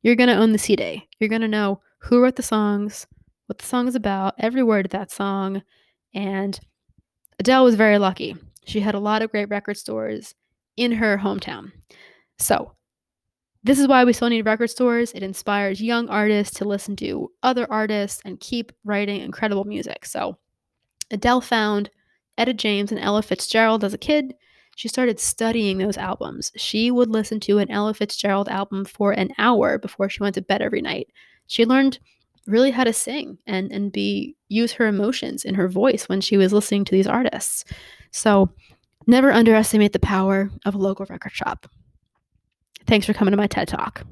[0.04, 1.08] you're going to own the CD.
[1.20, 3.08] You're going to know who wrote the songs,
[3.47, 5.64] what the song is about, every word of that song.
[6.14, 6.60] And
[7.39, 8.36] Adele was very lucky.
[8.66, 10.36] She had a lot of great record stores
[10.78, 11.72] in her hometown.
[12.38, 12.74] So,
[13.66, 15.14] this is why we still need record stores.
[15.14, 20.06] It inspires young artists to listen to other artists and keep writing incredible music.
[20.06, 20.38] So,
[21.12, 21.89] Adele found
[22.38, 24.34] Etta James and Ella Fitzgerald as a kid.
[24.76, 26.51] She started studying those albums.
[26.55, 30.41] She would listen to an Ella Fitzgerald album for an hour before she went to
[30.41, 31.09] bed every night.
[31.47, 31.99] She learned
[32.47, 36.38] really how to sing and and be use her emotions in her voice when she
[36.38, 37.65] was listening to these artists.
[38.11, 38.49] So,
[39.07, 41.69] never underestimate the power of a local record shop.
[42.86, 44.05] Thanks for coming to my TED Talk.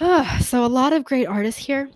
[0.00, 1.90] Uh, so, a lot of great artists here.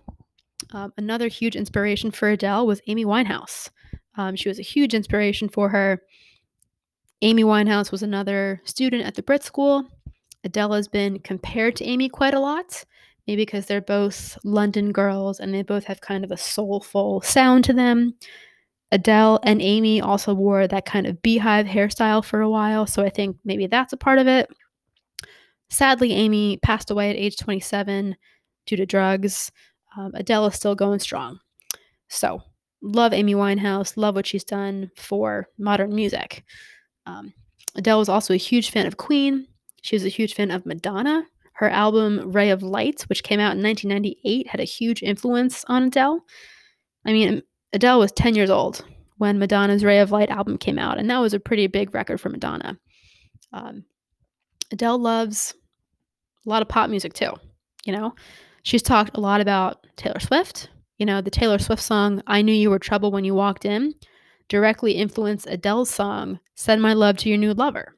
[0.72, 3.70] Um, another huge inspiration for Adele was Amy Winehouse.
[4.16, 6.02] Um, she was a huge inspiration for her.
[7.22, 9.84] Amy Winehouse was another student at the Brit School.
[10.44, 12.84] Adele has been compared to Amy quite a lot,
[13.26, 17.64] maybe because they're both London girls and they both have kind of a soulful sound
[17.64, 18.14] to them.
[18.92, 23.10] Adele and Amy also wore that kind of beehive hairstyle for a while, so I
[23.10, 24.48] think maybe that's a part of it.
[25.68, 28.16] Sadly, Amy passed away at age 27
[28.66, 29.50] due to drugs.
[29.96, 31.40] Um, Adele is still going strong.
[32.08, 32.42] So,
[32.82, 36.44] love Amy Winehouse, love what she's done for modern music.
[37.06, 37.32] Um,
[37.76, 39.46] Adele was also a huge fan of Queen.
[39.82, 41.24] She was a huge fan of Madonna.
[41.54, 45.84] Her album Ray of Light, which came out in 1998, had a huge influence on
[45.84, 46.20] Adele.
[47.06, 48.84] I mean, Adele was 10 years old
[49.18, 52.20] when Madonna's Ray of Light album came out, and that was a pretty big record
[52.20, 52.78] for Madonna.
[53.52, 53.84] Um,
[54.72, 55.54] Adele loves
[56.46, 57.32] a lot of pop music too.
[57.84, 58.14] You know,
[58.62, 60.68] she's talked a lot about Taylor Swift.
[60.98, 63.94] You know, the Taylor Swift song "I Knew You Were Trouble When You Walked In"
[64.48, 67.96] directly influenced Adele's song "Send My Love to Your New Lover."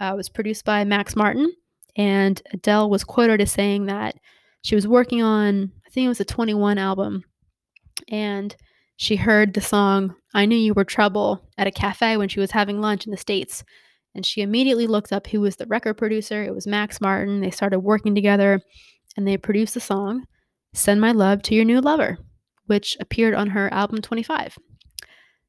[0.00, 1.52] Uh, it was produced by Max Martin,
[1.96, 4.14] and Adele was quoted as saying that
[4.62, 7.24] she was working on, I think it was a 21 album,
[8.08, 8.54] and
[8.96, 12.50] she heard the song I Knew You Were Trouble at a cafe when she was
[12.50, 13.64] having lunch in the States.
[14.14, 16.42] And she immediately looked up who was the record producer.
[16.42, 17.40] It was Max Martin.
[17.40, 18.60] They started working together
[19.16, 20.24] and they produced the song
[20.74, 22.18] Send My Love to Your New Lover,
[22.70, 24.56] which appeared on her album 25.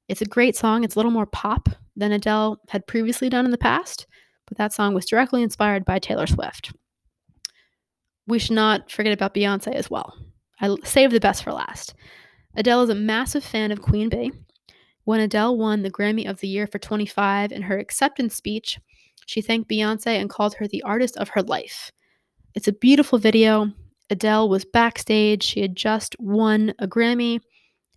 [0.07, 0.83] It's a great song.
[0.83, 4.07] It's a little more pop than Adele had previously done in the past,
[4.47, 6.73] but that song was directly inspired by Taylor Swift.
[8.25, 10.17] We should not forget about Beyonce as well.
[10.59, 11.93] I saved the best for last.
[12.55, 14.31] Adele is a massive fan of Queen Bey.
[15.03, 18.79] When Adele won the Grammy of the Year for 25 in her acceptance speech,
[19.27, 21.91] she thanked Beyonce and called her the artist of her life.
[22.55, 23.71] It's a beautiful video.
[24.11, 25.41] Adele was backstage.
[25.41, 27.39] She had just won a Grammy,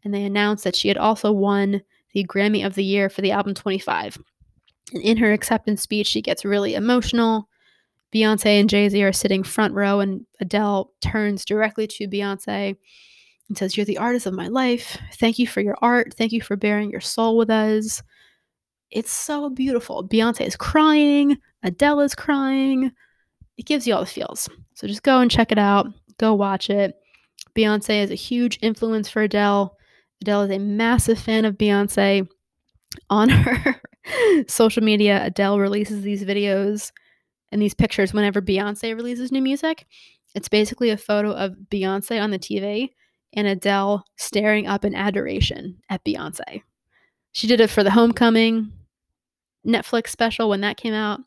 [0.05, 3.33] and they announced that she had also won the Grammy of the Year for the
[3.33, 4.17] album 25.
[4.93, 7.49] And in her acceptance speech, she gets really emotional.
[8.15, 12.77] Beyonce and Jay Z are sitting front row, and Adele turns directly to Beyonce
[13.49, 14.97] and says, You're the artist of my life.
[15.15, 16.15] Thank you for your art.
[16.15, 18.03] Thank you for bearing your soul with us.
[18.93, 20.07] It's so beautiful.
[20.07, 21.39] Beyonce is crying.
[21.65, 22.93] Adele is crying.
[23.57, 24.49] It gives you all the feels.
[24.75, 25.87] So just go and check it out.
[26.19, 26.95] Go watch it.
[27.57, 29.77] Beyonce is a huge influence for Adele.
[30.21, 32.29] Adele is a massive fan of Beyonce.
[33.11, 33.81] On her
[34.47, 36.93] social media, Adele releases these videos
[37.53, 39.87] and these pictures whenever Beyonce releases new music.
[40.35, 42.91] It's basically a photo of Beyonce on the TV
[43.33, 46.63] and Adele staring up in adoration at Beyonce.
[47.33, 48.73] She did it for the Homecoming
[49.67, 51.21] Netflix special when that came out.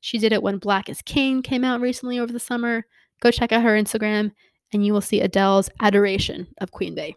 [0.00, 2.84] She did it when Black is King came out recently over the summer.
[3.24, 4.32] Go check out her Instagram
[4.72, 7.16] and you will see Adele's adoration of Queen Bey.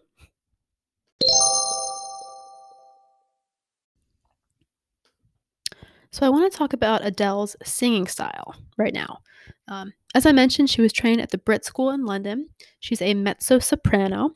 [6.12, 9.20] So, I want to talk about Adele's singing style right now.
[9.68, 12.48] Um, as I mentioned, she was trained at the Brit School in London.
[12.80, 14.32] She's a mezzo soprano,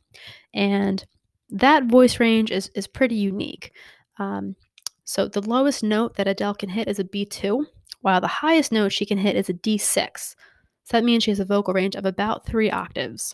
[0.54, 1.04] and
[1.50, 3.72] that voice range is, is pretty unique.
[4.20, 4.58] Um,
[5.06, 7.66] so, the lowest note that Adele can hit is a B2,
[8.02, 10.36] while the highest note she can hit is a D6.
[10.84, 13.34] So, that means she has a vocal range of about three octaves.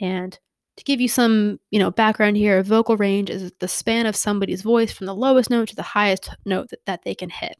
[0.00, 0.38] And
[0.76, 4.14] to give you some, you know, background here, a vocal range is the span of
[4.16, 7.56] somebody's voice from the lowest note to the highest note that, that they can hit.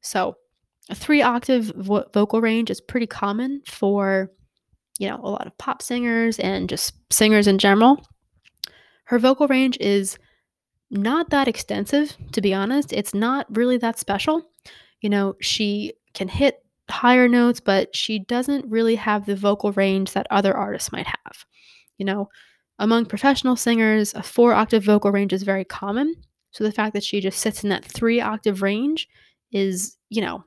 [0.00, 0.36] So,
[0.90, 4.30] a three octave vo- vocal range is pretty common for,
[4.98, 8.04] you know, a lot of pop singers and just singers in general.
[9.04, 10.18] Her vocal range is
[10.90, 12.92] not that extensive, to be honest.
[12.92, 14.42] It's not really that special.
[15.00, 20.12] You know, she can hit higher notes, but she doesn't really have the vocal range
[20.12, 21.44] that other artists might have.
[21.98, 22.28] You know,
[22.78, 26.14] among professional singers, a four octave vocal range is very common.
[26.50, 29.08] So the fact that she just sits in that three octave range
[29.52, 30.44] is, you know,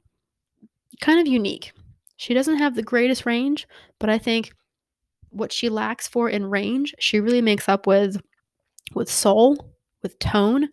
[1.02, 1.74] kind of unique.
[2.18, 3.68] She doesn't have the greatest range,
[4.00, 4.52] but I think
[5.30, 8.22] what she lacks for in range, she really makes up with
[8.94, 10.70] with soul, with tone,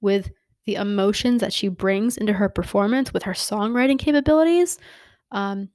[0.00, 0.30] with
[0.66, 4.78] the emotions that she brings into her performance, with her songwriting capabilities.
[5.34, 5.68] Um,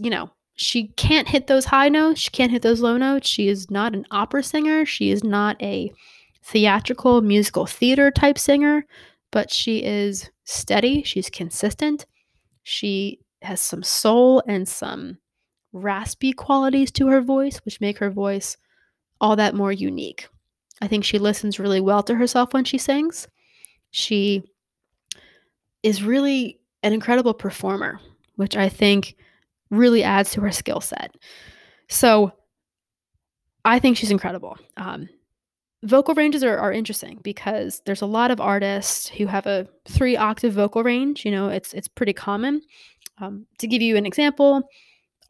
[0.00, 3.28] you know, she can't hit those high notes, she can't hit those low notes.
[3.28, 5.90] She is not an opera singer, she is not a
[6.44, 8.86] theatrical musical theater type singer,
[9.32, 12.06] but she is steady, she's consistent.
[12.62, 15.18] She has some soul and some
[15.72, 18.56] raspy qualities to her voice, which make her voice
[19.20, 20.28] all that more unique.
[20.80, 23.28] I think she listens really well to herself when she sings.
[23.90, 24.42] She
[25.82, 28.00] is really an incredible performer,
[28.36, 29.16] which I think
[29.70, 31.14] really adds to her skill set.
[31.88, 32.32] So
[33.64, 34.56] I think she's incredible.
[34.76, 35.08] Um,
[35.82, 40.16] vocal ranges are, are interesting because there's a lot of artists who have a three
[40.16, 41.24] octave vocal range.
[41.24, 42.62] You know, it's it's pretty common.
[43.18, 44.62] Um, to give you an example,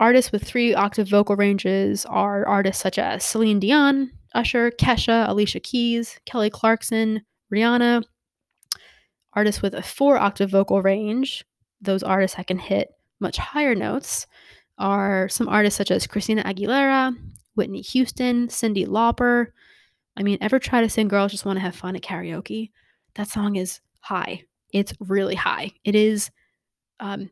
[0.01, 5.61] artists with three octave vocal ranges are artists such as Celine Dion, Usher, Kesha, Alicia
[5.61, 8.03] Keys, Kelly Clarkson, Rihanna.
[9.35, 11.45] Artists with a four octave vocal range,
[11.81, 12.89] those artists that can hit
[13.21, 14.27] much higher notes,
[14.79, 17.17] are some artists such as Christina Aguilera,
[17.55, 19.49] Whitney Houston, Cyndi Lauper.
[20.17, 22.71] I mean, ever try to sing Girls Just Want to Have Fun at karaoke?
[23.15, 24.43] That song is high.
[24.73, 25.73] It's really high.
[25.85, 26.31] It is
[27.01, 27.31] um,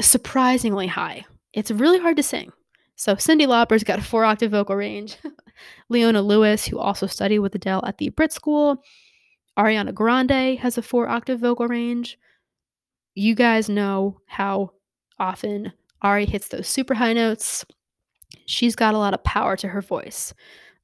[0.00, 1.24] surprisingly high.
[1.52, 2.52] It's really hard to sing.
[2.96, 5.16] So Cyndi Lauper's got a four octave vocal range.
[5.88, 8.82] Leona Lewis, who also studied with Adele at the Brit School.
[9.56, 12.18] Ariana Grande has a four octave vocal range.
[13.14, 14.72] You guys know how
[15.18, 17.64] often Ari hits those super high notes.
[18.46, 20.34] She's got a lot of power to her voice.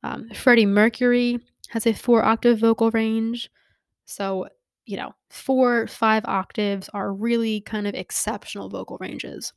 [0.02, 3.50] Um, Freddie Mercury has a four octave vocal range.
[4.06, 4.48] So
[4.90, 9.52] you know, four, five octaves are really kind of exceptional vocal ranges.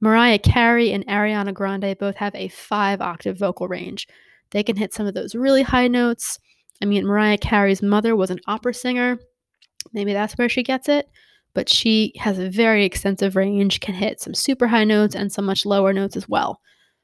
[0.00, 4.08] Mariah Carey and Ariana Grande both have a five octave vocal range.
[4.50, 6.40] They can hit some of those really high notes.
[6.82, 9.18] I mean, Mariah Carey's mother was an opera singer.
[9.92, 11.08] Maybe that's where she gets it.
[11.56, 15.46] But she has a very extensive range, can hit some super high notes and some
[15.46, 16.60] much lower notes as well.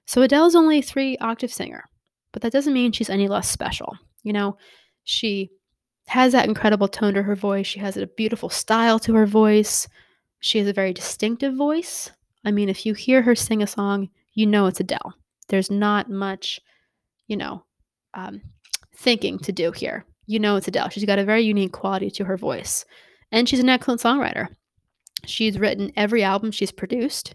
[0.06, 1.88] So Adele's only a three octave singer,
[2.32, 3.96] but that doesn't mean she's any less special.
[4.24, 4.58] You know,
[5.04, 5.48] she
[6.06, 7.66] has that incredible tone to her voice.
[7.66, 9.88] She has a beautiful style to her voice.
[10.40, 12.10] She has a very distinctive voice.
[12.44, 15.14] I mean, if you hear her sing a song, you know it's Adele.
[15.48, 16.60] There's not much,
[17.26, 17.64] you know,
[18.12, 18.42] um,
[18.96, 20.04] thinking to do here.
[20.26, 20.90] You know it's Adele.
[20.90, 22.84] She's got a very unique quality to her voice.
[23.32, 24.48] And she's an excellent songwriter.
[25.24, 27.34] She's written every album she's produced.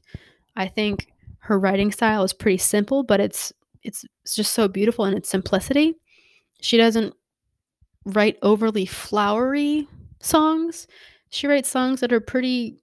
[0.56, 1.08] I think
[1.39, 3.52] her writing style is pretty simple, but it's
[3.84, 5.95] it's, it's just so beautiful in its simplicity.
[6.62, 7.14] She doesn't
[8.06, 9.88] write overly flowery
[10.22, 10.88] songs.
[11.30, 12.82] She writes songs that are pretty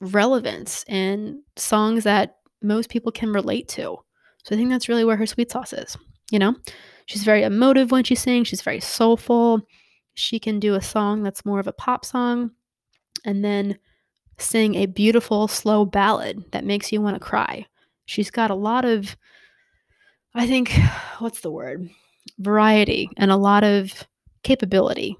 [0.00, 3.96] relevance and songs that most people can relate to.
[4.44, 5.96] So I think that's really where her sweet sauce is.
[6.30, 6.54] You know,
[7.06, 9.62] she's very emotive when she sings, she's very soulful.
[10.16, 12.52] She can do a song that's more of a pop song
[13.26, 13.78] and then
[14.38, 17.66] sing a beautiful, slow ballad that makes you want to cry.
[18.06, 19.14] She's got a lot of,
[20.34, 20.72] I think,
[21.18, 21.88] what's the word?
[22.38, 24.06] Variety and a lot of
[24.42, 25.18] capability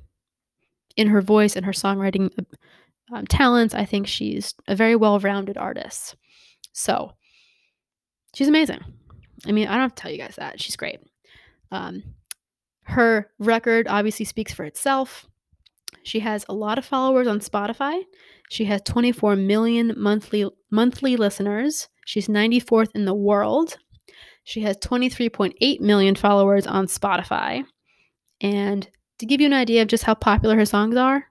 [0.96, 2.30] in her voice and her songwriting
[3.12, 3.74] um, talents.
[3.74, 6.16] I think she's a very well rounded artist.
[6.72, 7.12] So
[8.34, 8.80] she's amazing.
[9.46, 10.58] I mean, I don't have to tell you guys that.
[10.58, 11.00] She's great.
[11.70, 12.02] Um,
[12.86, 15.26] her record obviously speaks for itself.
[16.02, 18.02] She has a lot of followers on Spotify.
[18.48, 21.88] She has 24 million monthly monthly listeners.
[22.04, 23.78] She's 94th in the world.
[24.44, 27.64] She has 23.8 million followers on Spotify.
[28.40, 31.24] And to give you an idea of just how popular her songs are,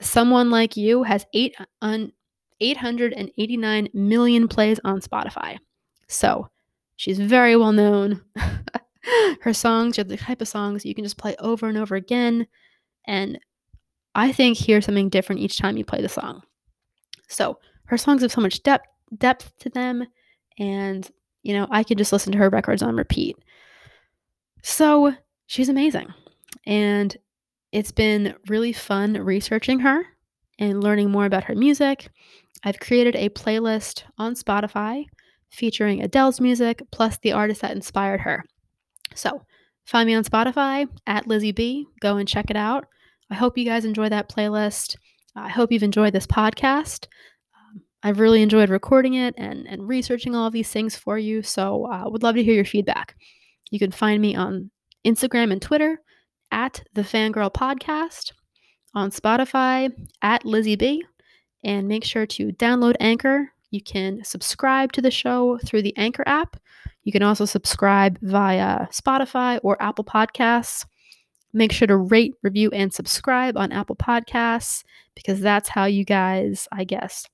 [0.00, 2.12] Someone Like You has eight un,
[2.60, 5.58] 889 million plays on Spotify.
[6.08, 6.48] So
[6.96, 8.22] she's very well known.
[9.40, 12.46] her songs are the type of songs you can just play over and over again.
[13.06, 13.38] And
[14.14, 16.42] I think hear something different each time you play the song.
[17.28, 18.86] So her songs have so much depth
[19.18, 20.06] depth to them,
[20.58, 21.10] and
[21.42, 23.36] you know, I could just listen to her records on repeat.
[24.62, 25.14] So
[25.46, 26.12] she's amazing.
[26.66, 27.16] And
[27.72, 30.04] it's been really fun researching her
[30.58, 32.08] and learning more about her music.
[32.64, 35.06] I've created a playlist on Spotify
[35.50, 38.44] featuring Adele's music plus the artists that inspired her.
[39.14, 39.42] So
[39.84, 41.86] find me on Spotify at Lizzy B.
[42.00, 42.86] Go and check it out.
[43.30, 44.96] I hope you guys enjoy that playlist.
[45.34, 47.06] I hope you've enjoyed this podcast.
[47.54, 51.42] Um, I've really enjoyed recording it and, and researching all of these things for you.
[51.42, 53.16] So I uh, would love to hear your feedback.
[53.70, 54.70] You can find me on
[55.06, 55.98] Instagram and Twitter
[56.50, 58.32] at the Fangirl Podcast,
[58.94, 59.90] on Spotify
[60.20, 61.02] at Lizzy B,
[61.64, 63.50] and make sure to download Anchor.
[63.70, 66.58] You can subscribe to the show through the Anchor app.
[67.04, 70.86] You can also subscribe via Spotify or Apple Podcasts.
[71.52, 74.84] Make sure to rate, review, and subscribe on Apple Podcasts
[75.14, 77.26] because that's how you guys, I guess,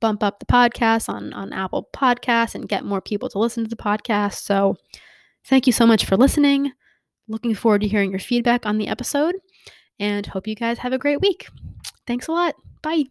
[0.00, 3.70] bump up the podcast on, on Apple Podcasts and get more people to listen to
[3.70, 4.36] the podcast.
[4.36, 4.76] So,
[5.46, 6.72] thank you so much for listening.
[7.28, 9.36] Looking forward to hearing your feedback on the episode
[10.00, 11.46] and hope you guys have a great week.
[12.06, 12.54] Thanks a lot.
[12.82, 13.04] Bye.